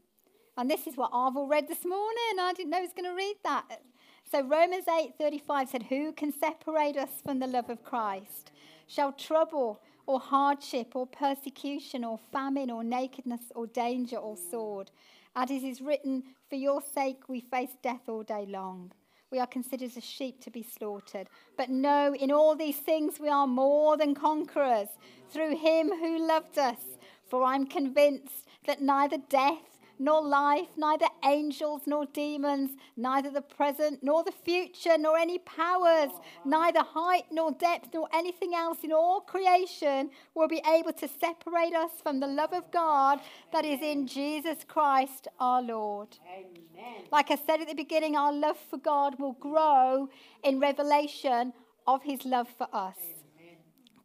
And 0.57 0.69
this 0.69 0.87
is 0.87 0.97
what 0.97 1.11
Arvel 1.11 1.49
read 1.49 1.67
this 1.67 1.85
morning. 1.85 2.39
I 2.39 2.51
didn't 2.55 2.71
know 2.71 2.77
he 2.77 2.83
was 2.83 2.93
going 2.93 3.09
to 3.09 3.15
read 3.15 3.35
that. 3.43 3.81
So 4.29 4.41
Romans 4.41 4.87
8:35 4.87 5.69
said, 5.69 5.83
"Who 5.83 6.11
can 6.11 6.33
separate 6.33 6.97
us 6.97 7.21
from 7.21 7.39
the 7.39 7.47
love 7.47 7.69
of 7.69 7.83
Christ? 7.83 8.51
Shall 8.87 9.13
trouble 9.13 9.81
or 10.05 10.19
hardship 10.19 10.95
or 10.95 11.07
persecution 11.07 12.03
or 12.03 12.17
famine 12.17 12.69
or 12.69 12.83
nakedness 12.83 13.51
or 13.55 13.67
danger 13.67 14.17
or 14.17 14.35
sword? 14.35 14.91
As 15.35 15.51
it 15.51 15.63
is 15.63 15.81
written, 15.81 16.35
for 16.49 16.55
your 16.55 16.81
sake 16.81 17.29
we 17.29 17.39
face 17.39 17.77
death 17.81 18.09
all 18.09 18.23
day 18.23 18.45
long. 18.45 18.91
We 19.31 19.39
are 19.39 19.47
considered 19.47 19.91
as 19.97 20.03
sheep 20.03 20.39
to 20.41 20.51
be 20.51 20.63
slaughtered. 20.63 21.27
But 21.57 21.69
no, 21.69 22.15
in 22.15 22.31
all 22.31 22.55
these 22.55 22.77
things 22.77 23.19
we 23.19 23.27
are 23.29 23.47
more 23.47 23.97
than 23.97 24.15
conquerors 24.15 24.87
through 25.29 25.57
him 25.57 25.89
who 25.89 26.25
loved 26.25 26.57
us. 26.57 26.79
For 27.27 27.43
I'm 27.43 27.67
convinced 27.67 28.47
that 28.65 28.81
neither 28.81 29.17
death 29.17 29.76
nor 29.99 30.21
life, 30.21 30.67
neither 30.77 31.07
angels 31.23 31.81
nor 31.85 32.05
demons, 32.05 32.71
neither 32.95 33.29
the 33.29 33.41
present 33.41 33.99
nor 34.01 34.23
the 34.23 34.31
future, 34.31 34.97
nor 34.97 35.17
any 35.17 35.39
powers, 35.39 36.11
neither 36.45 36.81
height 36.83 37.25
nor 37.31 37.51
depth, 37.51 37.89
nor 37.93 38.07
anything 38.13 38.53
else 38.53 38.79
in 38.83 38.91
all 38.91 39.21
creation 39.21 40.09
will 40.35 40.47
be 40.47 40.61
able 40.67 40.93
to 40.93 41.07
separate 41.07 41.73
us 41.73 41.91
from 42.01 42.19
the 42.19 42.27
love 42.27 42.53
of 42.53 42.69
God 42.71 43.19
that 43.51 43.65
is 43.65 43.81
in 43.81 44.07
Jesus 44.07 44.59
Christ 44.67 45.27
our 45.39 45.61
Lord. 45.61 46.17
Amen. 46.31 47.03
Like 47.11 47.31
I 47.31 47.35
said 47.35 47.61
at 47.61 47.67
the 47.67 47.73
beginning, 47.73 48.15
our 48.15 48.33
love 48.33 48.57
for 48.69 48.77
God 48.77 49.19
will 49.19 49.33
grow 49.33 50.09
in 50.43 50.59
revelation 50.59 51.53
of 51.85 52.03
his 52.03 52.25
love 52.25 52.47
for 52.57 52.67
us. 52.73 52.97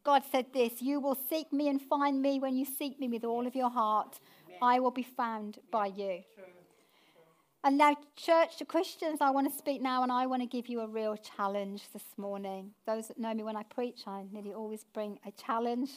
God 0.03 0.23
said 0.31 0.47
this 0.53 0.81
You 0.81 0.99
will 0.99 1.17
seek 1.29 1.51
me 1.53 1.69
and 1.69 1.81
find 1.81 2.21
me 2.21 2.39
when 2.39 2.55
you 2.55 2.65
seek 2.65 2.99
me 2.99 3.07
with 3.07 3.23
all 3.23 3.47
of 3.47 3.55
your 3.55 3.69
heart. 3.69 4.19
I 4.63 4.79
will 4.79 4.91
be 4.91 5.03
found 5.03 5.59
by 5.71 5.87
you. 5.87 6.23
And 7.65 7.77
now, 7.77 7.97
church 8.15 8.57
to 8.57 8.65
Christians, 8.65 9.19
I 9.19 9.29
want 9.29 9.51
to 9.51 9.57
speak 9.57 9.81
now 9.81 10.03
and 10.03 10.11
I 10.11 10.25
want 10.25 10.41
to 10.41 10.47
give 10.47 10.67
you 10.67 10.79
a 10.79 10.87
real 10.87 11.17
challenge 11.17 11.83
this 11.91 12.05
morning. 12.17 12.71
Those 12.85 13.09
that 13.09 13.19
know 13.19 13.33
me 13.33 13.43
when 13.43 13.57
I 13.57 13.63
preach, 13.63 14.03
I 14.07 14.23
nearly 14.31 14.53
always 14.53 14.85
bring 14.93 15.19
a 15.25 15.31
challenge 15.31 15.91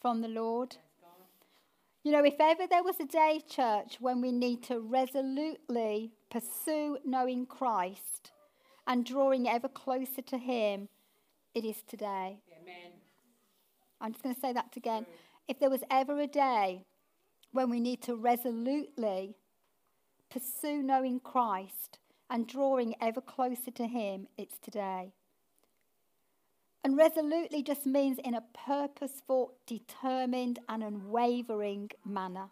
from 0.00 0.20
the 0.20 0.28
Lord. 0.28 0.76
You 2.04 2.12
know, 2.12 2.24
if 2.24 2.34
ever 2.40 2.66
there 2.68 2.84
was 2.84 3.00
a 3.00 3.04
day, 3.04 3.40
church, 3.48 3.98
when 4.00 4.20
we 4.20 4.30
need 4.30 4.62
to 4.64 4.78
resolutely 4.80 6.12
pursue 6.30 6.98
knowing 7.04 7.46
Christ 7.46 8.30
and 8.86 9.04
drawing 9.04 9.48
ever 9.48 9.68
closer 9.68 10.22
to 10.22 10.38
Him, 10.38 10.88
it 11.54 11.64
is 11.64 11.82
today. 11.88 12.38
Amen. 12.60 12.92
I'm 14.00 14.12
just 14.12 14.22
going 14.22 14.34
to 14.34 14.40
say 14.40 14.52
that 14.52 14.76
again. 14.76 15.06
If 15.48 15.58
there 15.58 15.70
was 15.70 15.82
ever 15.90 16.20
a 16.20 16.26
day 16.26 16.84
when 17.52 17.70
we 17.70 17.80
need 17.80 18.02
to 18.02 18.16
resolutely 18.16 19.36
pursue 20.30 20.82
knowing 20.82 21.20
Christ 21.20 21.98
and 22.28 22.46
drawing 22.46 22.94
ever 23.00 23.20
closer 23.20 23.70
to 23.70 23.86
Him, 23.86 24.26
it's 24.38 24.58
today. 24.58 25.12
And 26.82 26.96
resolutely 26.96 27.62
just 27.62 27.86
means 27.86 28.18
in 28.24 28.34
a 28.34 28.42
purposeful, 28.66 29.52
determined, 29.66 30.58
and 30.68 30.82
unwavering 30.82 31.90
manner. 32.04 32.48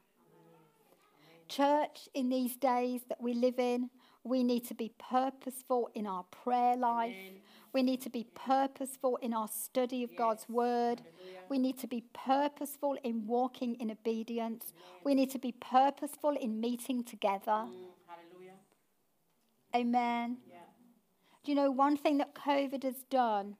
Church, 1.49 2.09
in 2.15 2.29
these 2.29 2.55
days 2.57 3.01
that 3.09 3.21
we 3.21 3.35
live 3.35 3.59
in, 3.59 3.91
we 4.23 4.45
need 4.45 4.67
to 4.67 4.75
be 4.75 4.93
purposeful 4.99 5.91
in 5.95 6.07
our 6.07 6.25
prayer 6.25 6.77
life. 6.77 7.17
We 7.73 7.83
need 7.83 8.01
to 8.03 8.11
be 8.11 8.27
purposeful 8.35 9.17
in 9.23 9.33
our 9.33 9.49
study 9.49 10.03
of 10.03 10.17
God's 10.17 10.49
word. 10.49 11.03
We 11.49 11.59
need 11.59 11.79
to 11.79 11.87
be 11.87 12.05
purposeful 12.13 12.97
in 13.05 13.27
walking 13.27 13.77
in 13.77 13.91
obedience. 13.91 14.73
We 15.05 15.15
need 15.15 15.31
to 15.31 15.39
be 15.39 15.53
purposeful 15.53 16.37
in 16.41 16.61
meeting 16.61 17.05
together. 17.05 17.67
Mm, 17.69 17.91
Hallelujah. 18.07 18.59
Amen. 19.75 20.39
Yeah. 20.49 20.57
Do 21.45 21.53
you 21.53 21.57
know 21.57 21.71
one 21.71 21.97
thing 21.97 22.19
that 22.19 22.35
COVID 22.35 22.83
has 22.83 23.05
done 23.11 23.57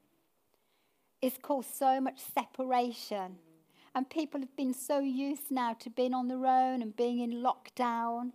is 1.23 1.35
caused 1.41 1.75
so 1.75 2.01
much 2.01 2.21
separation. 2.35 3.37
And 3.95 4.09
people 4.09 4.41
have 4.41 4.57
been 4.57 4.73
so 4.75 5.01
used 5.01 5.51
now 5.51 5.75
to 5.81 5.91
being 5.91 6.15
on 6.15 6.29
their 6.29 6.47
own 6.47 6.81
and 6.81 6.95
being 6.95 7.19
in 7.19 7.43
lockdown. 7.43 8.33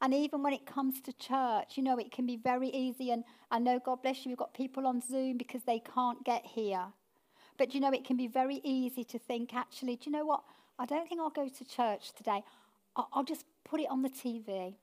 And 0.00 0.12
even 0.12 0.42
when 0.42 0.52
it 0.52 0.66
comes 0.66 1.00
to 1.02 1.12
church, 1.12 1.76
you 1.76 1.82
know, 1.82 1.98
it 1.98 2.12
can 2.12 2.26
be 2.26 2.36
very 2.36 2.68
easy. 2.68 3.10
And 3.10 3.24
I 3.50 3.58
know, 3.58 3.78
God 3.78 4.02
bless 4.02 4.24
you, 4.24 4.30
we've 4.30 4.38
got 4.38 4.52
people 4.52 4.86
on 4.86 5.00
Zoom 5.00 5.38
because 5.38 5.62
they 5.64 5.78
can't 5.78 6.22
get 6.24 6.44
here. 6.44 6.86
But 7.56 7.74
you 7.74 7.80
know, 7.80 7.92
it 7.92 8.04
can 8.04 8.16
be 8.16 8.26
very 8.26 8.60
easy 8.62 9.04
to 9.04 9.18
think, 9.18 9.54
actually, 9.54 9.96
do 9.96 10.10
you 10.10 10.12
know 10.12 10.26
what? 10.26 10.42
I 10.78 10.84
don't 10.84 11.08
think 11.08 11.20
I'll 11.20 11.30
go 11.30 11.48
to 11.48 11.64
church 11.64 12.12
today. 12.14 12.42
I'll, 13.12 13.24
just 13.24 13.44
put 13.64 13.80
it 13.80 13.88
on 13.90 14.02
the 14.02 14.08
TV. 14.08 14.74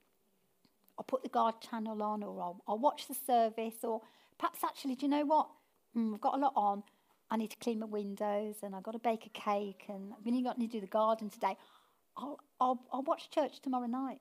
I'll 0.97 1.05
put 1.05 1.23
the 1.23 1.29
God 1.29 1.61
channel 1.61 2.01
on, 2.01 2.23
or 2.23 2.41
I'll, 2.41 2.63
I'll 2.67 2.79
watch 2.79 3.07
the 3.07 3.15
service, 3.15 3.83
or 3.83 4.01
perhaps 4.37 4.63
actually, 4.63 4.95
do 4.95 5.05
you 5.05 5.09
know 5.09 5.25
what? 5.25 5.47
Mm, 5.95 6.13
I've 6.15 6.21
got 6.21 6.35
a 6.35 6.37
lot 6.37 6.53
on. 6.55 6.83
I 7.29 7.37
need 7.37 7.49
to 7.51 7.57
clean 7.57 7.79
my 7.79 7.85
windows, 7.85 8.55
and 8.61 8.75
I've 8.75 8.83
got 8.83 8.91
to 8.91 8.99
bake 8.99 9.25
a 9.25 9.29
cake, 9.29 9.85
and 9.87 10.13
I've 10.13 10.25
really 10.25 10.41
got 10.41 10.59
to 10.59 10.67
do 10.67 10.79
the 10.79 10.87
garden 10.87 11.29
today. 11.29 11.57
I'll, 12.17 12.39
I'll, 12.59 12.79
I'll 12.91 13.03
watch 13.03 13.29
church 13.31 13.59
tomorrow 13.61 13.87
night. 13.87 14.19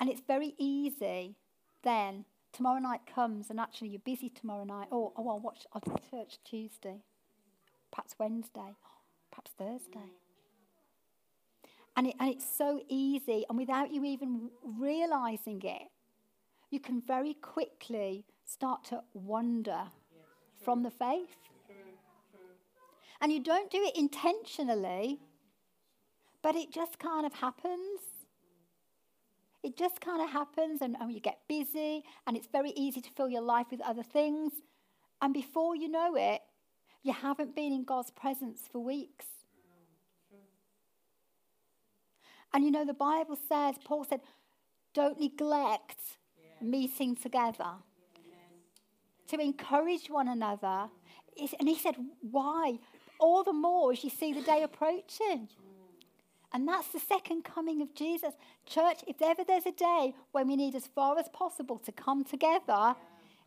And 0.00 0.08
it's 0.08 0.22
very 0.26 0.54
easy 0.58 1.36
then. 1.82 2.24
Tomorrow 2.50 2.78
night 2.78 3.02
comes, 3.06 3.50
and 3.50 3.60
actually 3.60 3.88
you're 3.88 4.00
busy 4.04 4.30
tomorrow 4.30 4.64
night. 4.64 4.88
Oh, 4.90 5.12
oh 5.16 5.28
I'll 5.28 5.38
watch. 5.38 5.66
I'll 5.72 5.82
do 5.82 5.94
church 6.10 6.38
Tuesday, 6.44 7.02
perhaps 7.92 8.14
Wednesday, 8.18 8.74
perhaps 9.30 9.50
Thursday. 9.58 10.12
And, 11.96 12.06
it, 12.06 12.14
and 12.18 12.30
it's 12.30 12.46
so 12.48 12.80
easy, 12.88 13.44
and 13.48 13.58
without 13.58 13.92
you 13.92 14.04
even 14.04 14.50
realizing 14.62 15.60
it, 15.62 15.88
you 16.70 16.80
can 16.80 17.02
very 17.06 17.34
quickly 17.34 18.24
start 18.44 18.84
to 18.84 19.02
wander 19.14 19.84
from 20.64 20.82
the 20.82 20.90
faith. 20.90 21.36
And 23.20 23.32
you 23.32 23.40
don't 23.40 23.70
do 23.70 23.82
it 23.82 23.96
intentionally, 23.96 25.18
but 26.40 26.54
it 26.54 26.70
just 26.70 26.98
kind 26.98 27.26
of 27.26 27.34
happens. 27.34 28.00
It 29.68 29.76
just 29.76 30.00
kind 30.00 30.22
of 30.22 30.30
happens, 30.30 30.80
and, 30.80 30.96
and 30.98 31.12
you 31.12 31.20
get 31.20 31.40
busy, 31.46 32.02
and 32.26 32.38
it's 32.38 32.48
very 32.50 32.70
easy 32.70 33.02
to 33.02 33.10
fill 33.10 33.28
your 33.28 33.42
life 33.42 33.66
with 33.70 33.82
other 33.82 34.02
things. 34.02 34.52
And 35.20 35.34
before 35.34 35.76
you 35.76 35.90
know 35.90 36.14
it, 36.16 36.40
you 37.02 37.12
haven't 37.12 37.54
been 37.54 37.74
in 37.74 37.84
God's 37.84 38.10
presence 38.10 38.62
for 38.72 38.78
weeks. 38.82 39.26
And 42.54 42.64
you 42.64 42.70
know, 42.70 42.86
the 42.86 42.94
Bible 42.94 43.36
says, 43.46 43.74
Paul 43.84 44.04
said, 44.04 44.22
don't 44.94 45.20
neglect 45.20 46.00
meeting 46.62 47.14
together 47.14 47.72
to 49.26 49.38
encourage 49.38 50.08
one 50.08 50.28
another. 50.28 50.88
And 51.60 51.68
he 51.68 51.76
said, 51.76 51.96
why? 52.22 52.78
All 53.20 53.44
the 53.44 53.52
more 53.52 53.92
as 53.92 54.02
you 54.02 54.08
see 54.08 54.32
the 54.32 54.40
day 54.40 54.62
approaching. 54.62 55.50
And 56.52 56.66
that's 56.66 56.88
the 56.88 56.98
second 57.00 57.44
coming 57.44 57.82
of 57.82 57.94
Jesus. 57.94 58.34
Church, 58.66 59.00
if 59.06 59.20
ever 59.20 59.44
there's 59.44 59.66
a 59.66 59.72
day 59.72 60.14
when 60.32 60.48
we 60.48 60.56
need 60.56 60.74
as 60.74 60.86
far 60.86 61.18
as 61.18 61.28
possible 61.28 61.78
to 61.78 61.92
come 61.92 62.24
together, 62.24 62.96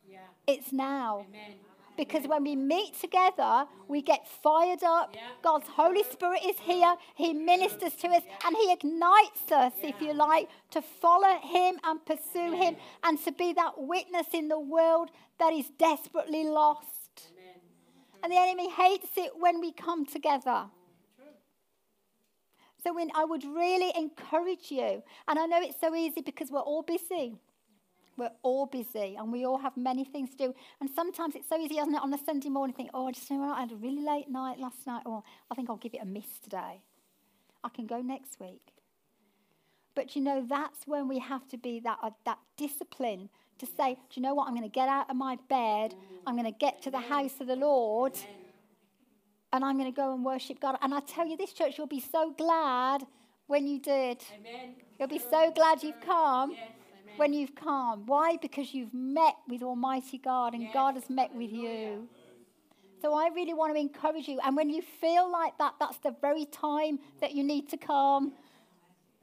Yeah. 0.08 0.20
it's 0.46 0.72
now. 0.72 1.26
Amen. 1.28 1.60
Because 1.98 2.26
when 2.28 2.44
we 2.44 2.56
meet 2.56 2.94
together, 3.00 3.68
we 3.88 4.02
get 4.02 4.28
fired 4.28 4.84
up. 4.84 5.12
Yeah. 5.14 5.22
God's 5.44 5.68
Holy 5.68 6.04
Spirit 6.04 6.42
is 6.46 6.58
here. 6.60 6.96
He 7.16 7.34
ministers 7.34 7.96
to 7.96 8.08
us 8.08 8.24
and 8.46 8.56
He 8.56 8.72
ignites 8.72 9.52
us, 9.52 9.74
if 9.84 10.02
you 10.02 10.14
like, 10.14 10.48
to 10.72 10.82
follow 10.82 11.38
Him 11.40 11.80
and 11.84 12.04
pursue 12.06 12.54
Him 12.54 12.78
and 13.04 13.20
to 13.26 13.32
be 13.32 13.54
that 13.54 13.74
witness 13.78 14.28
in 14.34 14.48
the 14.48 14.60
world 14.60 15.12
that 15.40 15.54
is 15.54 15.70
desperately 15.78 16.44
lost. 16.46 17.32
Amen. 17.34 17.62
And 18.24 18.32
the 18.32 18.38
enemy 18.38 18.70
hates 18.70 19.10
it 19.18 19.32
when 19.38 19.60
we 19.60 19.72
come 19.72 20.06
together. 20.06 20.70
So 22.84 22.94
when 22.94 23.10
I 23.16 23.26
would 23.26 23.44
really 23.44 23.92
encourage 23.96 24.72
you, 24.72 25.04
and 25.28 25.38
I 25.40 25.46
know 25.46 25.60
it's 25.62 25.80
so 25.80 25.94
easy 25.96 26.22
because 26.22 26.50
we're 26.50 26.60
all 26.60 26.82
busy. 26.82 27.36
We're 28.18 28.32
all 28.44 28.66
busy 28.66 29.16
and 29.18 29.32
we 29.32 29.46
all 29.46 29.58
have 29.58 29.78
many 29.78 30.04
things 30.04 30.32
to 30.32 30.38
do. 30.38 30.56
And 30.80 30.90
sometimes 30.94 31.36
it's 31.36 31.48
so 31.48 31.58
easy, 31.58 31.78
isn't 31.78 31.94
it, 31.94 32.02
on 32.02 32.14
a 32.14 32.18
Sunday 32.18 32.50
morning, 32.50 32.76
think, 32.76 32.90
oh, 32.94 33.08
I 33.08 33.12
just 33.12 33.30
you 33.30 33.38
know 33.38 33.48
what, 33.48 33.58
I 33.58 33.62
had 33.62 33.72
a 33.72 33.76
really 33.76 34.04
late 34.04 34.30
night 34.30 34.60
last 34.60 34.86
night, 34.86 35.04
or 35.06 35.24
I 35.50 35.56
think 35.56 35.70
I'll 35.70 35.78
give 35.78 35.94
it 35.94 36.02
a 36.02 36.06
miss 36.06 36.40
today. 36.44 36.82
I 37.64 37.70
can 37.70 37.88
go 37.88 38.02
next 38.02 38.40
week. 38.40 38.74
But 39.96 40.16
you 40.16 40.22
know, 40.22 40.46
that's 40.48 40.88
when 40.88 41.08
we 41.08 41.20
have 41.20 41.48
to 41.50 41.58
be 41.58 41.80
that, 41.82 42.00
uh, 42.02 42.12
that 42.26 42.40
discipline 42.58 43.30
to 43.60 43.66
say, 43.66 43.94
do 43.94 44.20
you 44.20 44.22
know 44.22 44.34
what, 44.34 44.48
I'm 44.48 44.56
going 44.56 44.68
to 44.68 44.74
get 44.74 44.90
out 44.90 45.10
of 45.10 45.16
my 45.16 45.38
bed, 45.50 45.96
I'm 46.26 46.36
going 46.36 46.52
to 46.52 46.58
get 46.58 46.82
to 46.84 46.92
the 46.92 47.00
house 47.00 47.40
of 47.40 47.48
the 47.48 47.56
Lord, 47.56 48.14
and 49.54 49.64
I'm 49.66 49.78
going 49.78 49.92
to 49.92 49.96
go 49.96 50.14
and 50.14 50.24
worship 50.24 50.60
God. 50.60 50.78
And 50.82 50.94
I 50.94 51.02
tell 51.02 51.28
you, 51.28 51.38
this 51.38 51.54
church, 51.54 51.78
you'll 51.78 51.88
be 51.88 52.00
so 52.00 52.32
glad 52.32 53.06
when 53.48 53.68
you 53.68 53.80
did. 53.80 54.24
Amen. 54.34 54.76
You'll 54.98 55.10
be 55.10 55.20
so 55.20 55.52
glad 55.52 55.84
you've 55.84 56.02
come 56.02 56.52
Yes. 56.52 56.70
When 57.18 57.34
you've 57.34 57.56
come. 57.56 58.06
Why? 58.06 58.38
Because 58.38 58.74
you've 58.74 58.94
met 58.94 59.36
with 59.48 59.62
Almighty 59.62 60.18
God 60.18 60.54
and 60.54 60.64
Yes. 60.64 60.74
God 60.74 60.96
has 60.96 61.10
met 61.10 61.36
with 61.36 61.52
you. 61.52 62.08
So 63.02 63.14
I 63.14 63.28
really 63.36 63.54
want 63.54 63.74
to 63.74 63.80
encourage 63.80 64.28
you. 64.28 64.40
And 64.44 64.56
when 64.56 64.70
you 64.70 64.82
feel 64.82 65.30
like 65.30 65.58
that, 65.58 65.74
that's 65.80 65.98
the 65.98 66.16
very 66.22 66.46
time 66.46 67.00
that 67.20 67.34
you 67.34 67.44
need 67.44 67.68
to 67.70 67.78
come. 67.78 68.34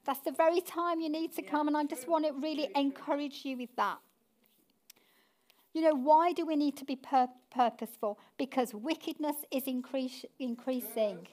That's 0.05 0.21
the 0.21 0.33
very 0.33 0.61
time 0.61 1.01
you 1.01 1.09
need 1.09 1.35
to 1.37 1.43
come. 1.43 1.69
And 1.69 1.77
I 1.77 1.85
just 1.85 2.09
want 2.09 2.27
to 2.27 2.33
really 2.33 2.69
encourage 2.75 3.45
you 3.45 3.57
with 3.57 3.75
that. 3.77 3.99
You 5.79 5.85
know, 5.85 5.95
why 5.95 6.33
do 6.33 6.45
we 6.45 6.57
need 6.57 6.77
to 6.79 6.85
be 6.85 6.97
pur- 6.97 7.29
purposeful? 7.53 8.19
Because 8.37 8.75
wickedness 8.75 9.37
is 9.53 9.63
increase- 9.69 10.25
increasing. 10.41 11.29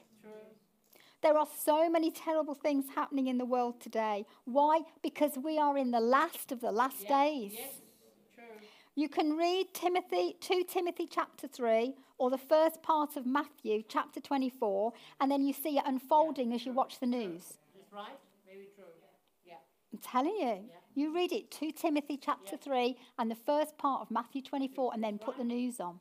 There 1.20 1.36
are 1.36 1.48
so 1.48 1.90
many 1.90 2.12
terrible 2.12 2.54
things 2.54 2.84
happening 2.94 3.26
in 3.26 3.38
the 3.38 3.44
world 3.44 3.80
today. 3.80 4.24
Why? 4.44 4.82
Because 5.02 5.36
we 5.36 5.58
are 5.58 5.76
in 5.76 5.90
the 5.90 5.98
last 5.98 6.52
of 6.52 6.60
the 6.60 6.70
last 6.70 7.08
days. 7.08 7.54
Yes. 7.54 7.82
You 8.94 9.08
can 9.08 9.36
read 9.36 9.74
Timothy, 9.74 10.36
2 10.38 10.62
Timothy 10.62 11.08
chapter 11.10 11.48
3 11.48 11.96
or 12.16 12.30
the 12.30 12.38
first 12.38 12.82
part 12.82 13.16
of 13.16 13.26
Matthew 13.26 13.82
chapter 13.88 14.20
24, 14.20 14.92
and 15.20 15.28
then 15.28 15.42
you 15.42 15.52
see 15.54 15.76
it 15.76 15.82
unfolding 15.84 16.52
as 16.52 16.64
you 16.64 16.72
watch 16.72 17.00
the 17.00 17.06
news. 17.06 17.58
That's 17.74 17.92
right. 17.92 18.16
Very 18.46 18.68
true. 18.76 18.84
Yeah. 19.44 19.56
I'm 19.92 19.98
telling 19.98 20.36
you. 20.36 20.70
You 20.96 21.14
read 21.14 21.30
it 21.30 21.50
2 21.50 21.72
Timothy 21.72 22.16
chapter 22.16 22.56
3 22.56 22.96
and 23.18 23.30
the 23.30 23.36
first 23.36 23.76
part 23.76 24.00
of 24.00 24.10
Matthew 24.10 24.40
24, 24.40 24.94
and 24.94 25.04
then 25.04 25.18
put 25.18 25.36
the 25.36 25.44
news 25.44 25.78
on. 25.78 26.00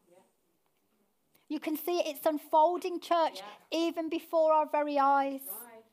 You 1.49 1.59
can 1.59 1.75
see 1.75 1.99
it, 1.99 2.07
it's 2.07 2.25
unfolding, 2.25 3.01
church, 3.01 3.41
even 3.71 4.09
before 4.09 4.53
our 4.53 4.65
very 4.71 4.97
eyes. 4.97 5.41
Right. 5.51 5.83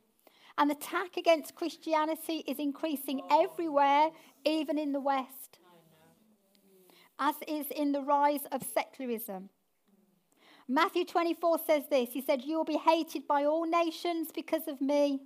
And 0.56 0.70
the 0.70 0.76
attack 0.76 1.16
against 1.16 1.56
Christianity 1.56 2.44
is 2.46 2.60
increasing 2.60 3.22
everywhere, 3.28 4.10
even 4.44 4.78
in 4.78 4.92
the 4.92 5.00
West, 5.00 5.58
as 7.18 7.34
is 7.48 7.66
in 7.74 7.90
the 7.90 8.02
rise 8.02 8.46
of 8.52 8.62
secularism. 8.62 9.50
Matthew 10.68 11.04
24 11.04 11.58
says 11.66 11.82
this 11.90 12.10
He 12.12 12.22
said, 12.22 12.42
You 12.42 12.58
will 12.58 12.64
be 12.64 12.78
hated 12.78 13.26
by 13.26 13.46
all 13.46 13.66
nations 13.66 14.28
because 14.32 14.68
of 14.68 14.80
me. 14.80 15.22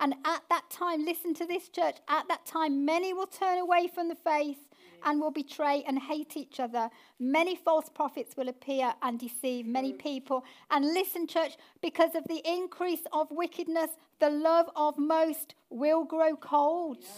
And 0.00 0.14
at 0.24 0.42
that 0.50 0.68
time, 0.70 1.04
listen 1.04 1.34
to 1.34 1.46
this, 1.46 1.68
church, 1.68 1.96
at 2.08 2.28
that 2.28 2.44
time, 2.46 2.84
many 2.84 3.12
will 3.14 3.26
turn 3.26 3.58
away 3.58 3.88
from 3.92 4.08
the 4.08 4.14
faith 4.14 4.58
and 5.04 5.20
will 5.20 5.30
betray 5.30 5.84
and 5.86 5.98
hate 5.98 6.36
each 6.36 6.60
other. 6.60 6.90
Many 7.18 7.56
false 7.56 7.88
prophets 7.88 8.36
will 8.36 8.48
appear 8.48 8.94
and 9.02 9.18
deceive 9.18 9.66
many 9.66 9.92
people. 9.92 10.44
And 10.70 10.84
listen, 10.84 11.26
church, 11.26 11.56
because 11.80 12.14
of 12.14 12.24
the 12.28 12.42
increase 12.44 13.02
of 13.12 13.28
wickedness, 13.30 13.90
the 14.18 14.30
love 14.30 14.68
of 14.74 14.98
most 14.98 15.54
will 15.70 16.04
grow 16.04 16.36
cold. 16.36 16.98
Yeah. 17.00 17.08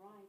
Right. 0.00 0.28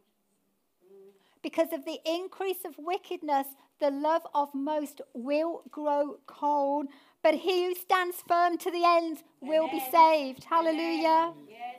Mm. 0.86 1.12
Because 1.42 1.74
of 1.74 1.86
the 1.86 2.00
increase 2.06 2.64
of 2.66 2.76
wickedness, 2.78 3.48
the 3.80 3.92
love 3.92 4.26
of 4.34 4.54
most 4.54 5.02
will 5.14 5.64
grow 5.72 6.18
cold. 6.28 6.88
But 7.28 7.36
he 7.36 7.66
who 7.66 7.76
stands 7.76 8.24
firm 8.26 8.58
to 8.60 8.72
the 8.72 8.86
end 8.86 9.22
will 9.42 9.68
be 9.70 9.82
saved. 9.92 10.46
Hallelujah. 10.46 11.34
Yes. 11.50 11.76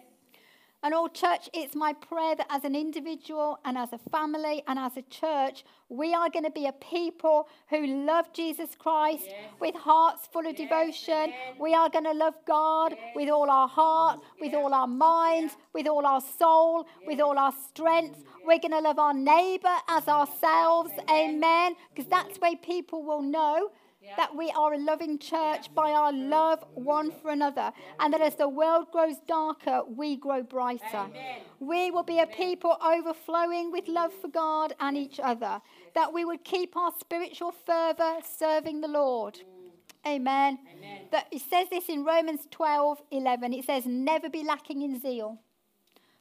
And 0.82 0.92
all 0.92 1.08
church, 1.08 1.48
it's 1.54 1.74
my 1.74 1.94
prayer 1.94 2.36
that 2.36 2.46
as 2.50 2.64
an 2.64 2.76
individual 2.76 3.58
and 3.64 3.78
as 3.78 3.94
a 3.94 3.98
family 4.10 4.62
and 4.68 4.78
as 4.78 4.98
a 4.98 5.02
church, 5.20 5.64
we 5.88 6.12
are 6.12 6.28
going 6.28 6.44
to 6.44 6.50
be 6.50 6.66
a 6.66 6.72
people 6.72 7.48
who 7.70 7.86
love 8.04 8.30
Jesus 8.34 8.74
Christ 8.78 9.24
Yes. 9.24 9.54
with 9.58 9.74
hearts 9.74 10.26
full 10.30 10.46
of 10.46 10.58
Yes, 10.58 10.68
devotion. 10.68 11.32
amen. 11.32 11.54
We 11.58 11.72
are 11.74 11.88
going 11.88 12.04
to 12.04 12.12
love 12.12 12.34
God 12.44 12.92
Yes. 12.92 13.16
with 13.16 13.30
all 13.30 13.48
our 13.50 13.68
heart, 13.68 14.20
with 14.38 14.52
all 14.52 14.74
our 14.74 14.86
minds, 14.86 15.56
with 15.72 15.88
all 15.88 16.04
our 16.04 16.20
soul, 16.20 16.86
with 17.06 17.22
all 17.22 17.38
our 17.38 17.52
strength. 17.52 18.22
We're 18.44 18.58
going 18.58 18.72
to 18.72 18.80
love 18.80 18.98
our 18.98 19.14
neighbor 19.14 19.76
as 19.88 20.06
ourselves. 20.08 20.90
Amen. 21.10 21.74
Because 21.88 22.06
that's 22.10 22.38
way 22.38 22.54
people 22.54 23.02
will 23.02 23.22
know. 23.22 23.70
That 24.16 24.34
we 24.34 24.50
are 24.50 24.74
a 24.74 24.78
loving 24.78 25.18
church 25.18 25.72
by 25.74 25.92
our 25.92 26.12
love 26.12 26.64
one 26.74 27.10
for 27.10 27.30
another. 27.30 27.72
And 28.00 28.12
that 28.12 28.20
as 28.20 28.36
the 28.36 28.48
world 28.48 28.90
grows 28.92 29.16
darker, 29.26 29.82
we 29.88 30.16
grow 30.16 30.42
brighter. 30.42 30.84
Amen. 30.94 31.40
We 31.60 31.90
will 31.90 32.02
be 32.02 32.20
a 32.20 32.26
people 32.26 32.76
overflowing 32.84 33.72
with 33.72 33.88
love 33.88 34.12
for 34.12 34.28
God 34.28 34.74
and 34.80 34.96
each 34.96 35.20
other. 35.20 35.60
That 35.94 36.12
we 36.12 36.24
would 36.24 36.44
keep 36.44 36.76
our 36.76 36.92
spiritual 36.98 37.52
fervor 37.52 38.18
serving 38.22 38.80
the 38.80 38.88
Lord. 38.88 39.34
Mm. 39.34 39.68
Amen. 40.06 40.58
Amen. 40.76 41.00
That 41.10 41.26
it 41.30 41.42
says 41.42 41.68
this 41.70 41.88
in 41.88 42.04
Romans 42.04 42.46
12 42.50 43.02
11. 43.10 43.52
It 43.52 43.64
says, 43.64 43.84
Never 43.86 44.30
be 44.30 44.44
lacking 44.44 44.82
in 44.82 45.00
zeal, 45.00 45.38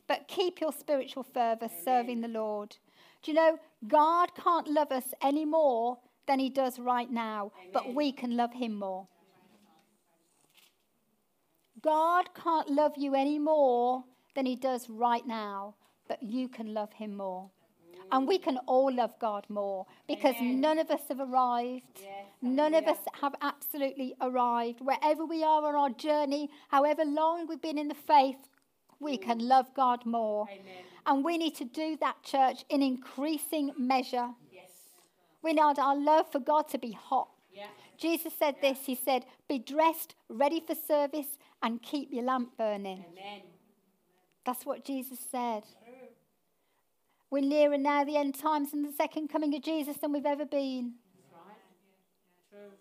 but 0.08 0.28
keep 0.28 0.60
your 0.60 0.74
spiritual 0.74 1.24
fervor 1.24 1.70
serving 1.84 2.22
the 2.22 2.28
Lord. 2.28 2.78
Do 3.22 3.32
you 3.32 3.36
know, 3.36 3.60
God 3.88 4.30
can't 4.36 4.68
love 4.68 4.92
us 4.92 5.06
any 5.22 5.46
more 5.46 5.98
than 6.28 6.40
he 6.40 6.50
does 6.50 6.78
right 6.80 7.10
now, 7.10 7.52
but 7.74 7.94
we 7.94 8.12
can 8.12 8.36
love 8.36 8.54
him 8.54 8.76
more. 8.76 9.08
God 11.82 12.30
can't 12.34 12.70
love 12.70 12.94
you 12.98 13.16
any 13.16 13.40
more 13.40 14.04
than 14.36 14.46
he 14.46 14.56
does 14.56 14.90
right 14.90 15.26
now, 15.26 15.76
but 16.08 16.22
you 16.22 16.48
can 16.50 16.74
love 16.74 16.94
him 16.94 17.16
more. 17.16 17.50
And 18.12 18.28
we 18.28 18.38
can 18.38 18.58
all 18.68 18.92
love 18.94 19.14
God 19.20 19.46
more 19.50 19.86
because 20.08 20.36
Amen. 20.36 20.62
none 20.62 20.80
of 20.80 20.90
us 20.90 21.02
have 21.10 21.20
arrived. 21.20 21.84
Yes. 22.02 22.26
None 22.42 22.74
of 22.74 22.86
us 22.86 23.00
have 23.22 23.36
absolutely 23.42 24.16
arrived. 24.22 24.80
Wherever 24.80 25.26
we 25.26 25.44
are 25.44 25.66
on 25.66 25.76
our 25.76 25.90
journey, 25.90 26.50
however 26.70 27.04
long 27.04 27.48
we've 27.48 27.62
been 27.62 27.78
in 27.78 27.90
the 27.90 27.96
faith, 27.96 28.38
we 29.00 29.18
mm. 29.18 29.22
can 29.22 29.40
love 29.40 29.74
God 29.76 30.06
more. 30.06 30.48
Amen. 30.50 30.84
And 31.06 31.24
we 31.24 31.38
need 31.38 31.56
to 31.56 31.66
do 31.66 31.98
that, 32.00 32.24
church, 32.24 32.64
in 32.70 32.82
increasing 32.82 33.72
measure. 33.78 34.30
We 35.44 35.54
need 35.54 35.80
our 35.80 35.96
love 35.96 36.32
for 36.32 36.40
God 36.40 36.68
to 36.70 36.78
be 36.78 36.92
hot. 36.92 37.30
Yeah. 37.54 37.68
Jesus 37.98 38.34
said 38.38 38.56
this 38.62 38.80
He 38.86 38.96
said, 38.96 39.26
Be 39.48 39.60
dressed, 39.60 40.16
ready 40.30 40.60
for 40.60 40.76
service, 40.76 41.38
and 41.62 41.82
keep 41.82 42.12
your 42.12 42.24
lamp 42.24 42.58
burning. 42.58 43.06
Amen. 43.12 43.42
That's 44.46 44.66
what 44.66 44.86
Jesus 44.86 45.20
said. 45.20 45.64
True. 45.64 46.08
We're 47.30 47.42
nearer 47.42 47.78
now 47.78 48.06
the 48.06 48.16
end 48.16 48.36
times 48.36 48.72
and 48.72 48.86
the 48.86 48.94
second 48.94 49.28
coming 49.28 49.54
of 49.56 49.62
Jesus 49.62 49.98
than 49.98 50.14
we've 50.14 50.26
ever 50.26 50.46
been. 50.46 50.94
That's 51.14 51.34
right. 51.34 51.58
True. 52.50 52.60
True. 52.70 52.78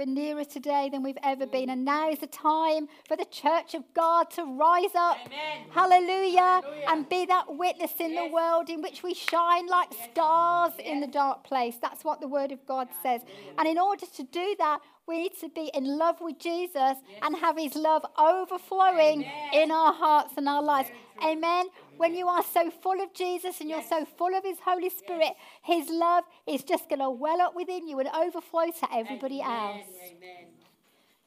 We're 0.00 0.06
nearer 0.06 0.46
today 0.46 0.88
than 0.90 1.02
we've 1.02 1.18
ever 1.22 1.44
mm. 1.44 1.52
been. 1.52 1.68
And 1.68 1.84
now 1.84 2.08
is 2.08 2.20
the 2.20 2.26
time 2.26 2.88
for 3.06 3.18
the 3.18 3.26
church 3.26 3.74
of 3.74 3.84
God 3.92 4.30
to 4.30 4.44
rise 4.44 4.94
up. 4.94 5.18
Amen. 5.26 5.66
Hallelujah. 5.72 6.40
Hallelujah. 6.40 6.84
And 6.88 7.06
be 7.06 7.26
that 7.26 7.54
witness 7.54 7.92
in 7.98 8.14
the 8.14 8.26
world 8.32 8.70
in 8.70 8.80
which 8.80 9.02
we 9.02 9.12
shine 9.12 9.66
like 9.66 9.90
stars 10.10 10.72
in 10.82 11.00
the 11.00 11.06
dark 11.06 11.44
place. 11.44 11.76
That's 11.82 12.02
what 12.02 12.22
the 12.22 12.28
word 12.28 12.50
of 12.50 12.64
God 12.64 12.88
says. 13.02 13.20
And 13.58 13.68
in 13.68 13.78
order 13.78 14.06
to 14.06 14.22
do 14.22 14.56
that, 14.58 14.80
we 15.06 15.18
need 15.24 15.36
to 15.40 15.50
be 15.50 15.70
in 15.74 15.98
love 15.98 16.16
with 16.22 16.38
Jesus 16.38 16.96
and 17.20 17.36
have 17.36 17.58
his 17.58 17.74
love 17.74 18.02
overflowing 18.16 19.24
Amen. 19.24 19.50
in 19.52 19.70
our 19.70 19.92
hearts 19.92 20.32
and 20.38 20.48
our 20.48 20.62
lives. 20.62 20.88
Amen. 21.22 21.66
When 22.00 22.14
you 22.14 22.28
are 22.28 22.42
so 22.42 22.70
full 22.70 22.98
of 23.02 23.12
Jesus 23.12 23.60
and 23.60 23.68
you're 23.68 23.80
Yes. 23.80 23.90
so 23.90 24.06
full 24.06 24.34
of 24.34 24.42
his 24.42 24.58
Holy 24.60 24.88
Spirit, 24.88 25.34
his 25.62 25.90
love 25.90 26.24
is 26.46 26.64
just 26.64 26.88
going 26.88 27.00
to 27.00 27.10
well 27.10 27.42
up 27.42 27.54
within 27.54 27.86
you 27.86 27.98
and 28.00 28.08
overflow 28.08 28.70
to 28.70 28.88
everybody 28.90 29.42
Amen. 29.42 29.80
else. 29.80 29.86
Amen. 30.02 30.46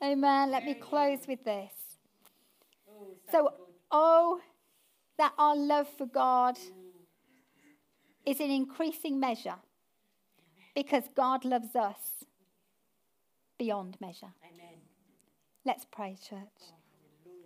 Amen. 0.01 0.49
Let 0.49 0.65
me 0.65 0.73
close 0.73 1.27
with 1.27 1.43
this. 1.43 1.71
Oh, 2.89 3.13
So, 3.31 3.43
good. 3.43 3.51
oh, 3.91 4.41
that 5.19 5.33
our 5.38 5.55
love 5.55 5.88
for 5.95 6.07
God 6.07 6.55
mm. 6.57 6.71
is 8.25 8.39
in 8.39 8.49
increasing 8.49 9.19
measure 9.19 9.59
because 10.73 11.03
God 11.13 11.45
loves 11.45 11.75
us 11.75 12.25
beyond 13.59 14.01
measure. 14.01 14.33
Amen. 14.43 14.81
Let's 15.63 15.86
pray, 15.86 16.15
church. 16.15 16.63
Oh. 16.63 16.83